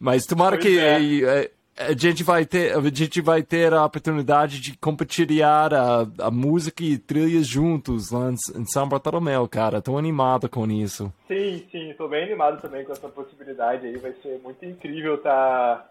[0.00, 4.60] Mas tomara pois que é a gente vai ter a gente vai ter a oportunidade
[4.60, 9.80] de compartilhar a, a música e trilhas juntos lá em, São Bartolomeu, cara.
[9.80, 11.12] Tô animado com isso.
[11.28, 13.96] Sim, sim, tô bem animado também com essa possibilidade aí.
[13.96, 15.90] Vai ser muito incrível estar tá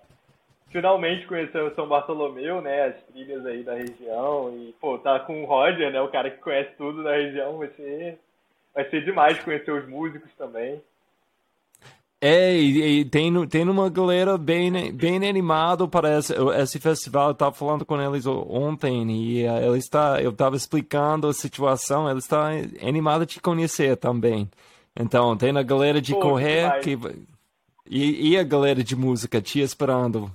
[0.69, 2.87] finalmente conhecendo São Bartolomeu, né?
[2.87, 6.01] As trilhas aí da região e pô, tá com o Roger, né?
[6.01, 8.19] O cara que conhece tudo da região, vai ser
[8.77, 10.79] vai ser demais conhecer os músicos também.
[12.21, 17.29] É, e, e, tem, tem uma galera bem, bem animada para esse, esse festival.
[17.29, 22.07] Eu estava falando com eles ontem e uh, ele está, eu estava explicando a situação.
[22.07, 22.49] Ele está
[22.87, 24.47] animado de te conhecer também.
[24.95, 26.97] Então, tem a galera de Pô, correr que,
[27.87, 30.31] e, e, a galera de música te esperando.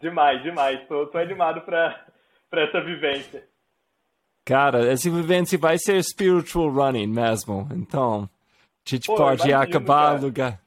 [0.00, 0.80] Demais, demais.
[0.88, 2.06] Tô animado para
[2.52, 3.44] essa vivência.
[4.46, 7.68] Cara, essa vivência vai ser spiritual running mesmo.
[7.74, 8.30] Então,
[8.86, 10.60] a gente Pô, pode acabar lugar.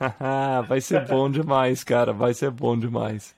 [0.68, 2.12] vai ser bom demais, cara.
[2.12, 3.34] Vai ser bom demais.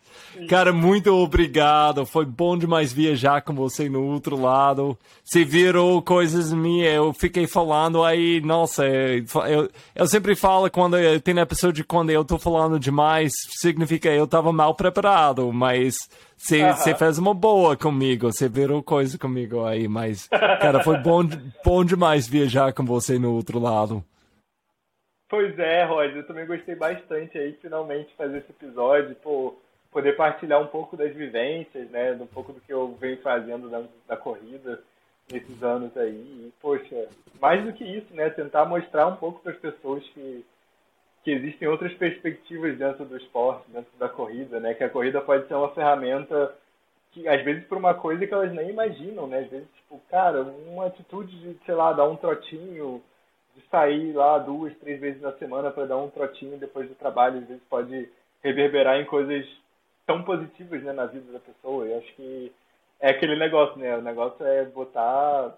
[0.49, 2.07] Cara, muito obrigado.
[2.07, 4.97] Foi bom demais viajar com você no outro lado.
[5.25, 6.95] Você virou coisas minhas.
[6.95, 12.39] Eu fiquei falando aí, nossa, eu, eu sempre falo quando tem episódio quando eu tô
[12.39, 15.97] falando demais, significa eu tava mal preparado, mas
[16.37, 16.97] você, uh -huh.
[16.97, 21.23] fez uma boa comigo, você virou coisa comigo aí, mas, cara, foi bom,
[21.65, 24.05] bom demais viajar com você no outro lado.
[25.33, 29.57] Pois é, Roger, eu também gostei bastante aí, finalmente, fazer esse episódio, pô
[29.91, 33.83] poder partilhar um pouco das vivências, né, um pouco do que eu venho fazendo da,
[34.07, 34.83] da corrida
[35.31, 36.13] nesses anos aí.
[36.13, 37.09] E, poxa,
[37.41, 40.45] mais do que isso, né, tentar mostrar um pouco para as pessoas que
[41.25, 45.49] que existem outras perspectivas dentro do esporte, dentro da corrida, né, que a corrida pode
[45.49, 46.55] ser uma ferramenta
[47.13, 50.43] que às vezes por uma coisa que elas nem imaginam, né, às vezes tipo, cara,
[50.43, 53.03] uma atitude de, sei lá, dar um trotinho,
[53.73, 57.49] sair lá duas, três vezes na semana para dar um trotinho depois do trabalho, às
[57.49, 58.09] vezes pode
[58.45, 59.49] reverberar em coisas
[60.07, 61.87] tão positivas né, na vida da pessoa.
[61.87, 62.53] Eu acho que
[63.01, 63.97] é aquele negócio, né?
[63.97, 65.55] O negócio é botar,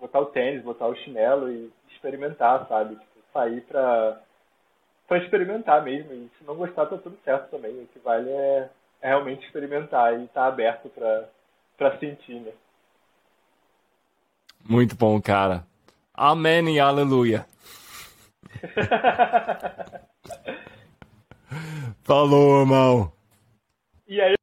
[0.00, 2.96] botar o tênis, botar o chinelo e experimentar, sabe?
[2.96, 4.18] Tipo, sair pra,
[5.06, 6.14] pra experimentar mesmo.
[6.14, 7.82] E se não gostar, tá tudo certo também.
[7.82, 8.70] O que vale é,
[9.02, 11.28] é realmente experimentar e estar tá aberto pra,
[11.76, 12.52] pra sentir, né?
[14.66, 15.69] Muito bom, cara.
[16.22, 17.46] Amém e aleluia.
[22.04, 23.10] Falou, irmão.
[24.06, 24.34] E aí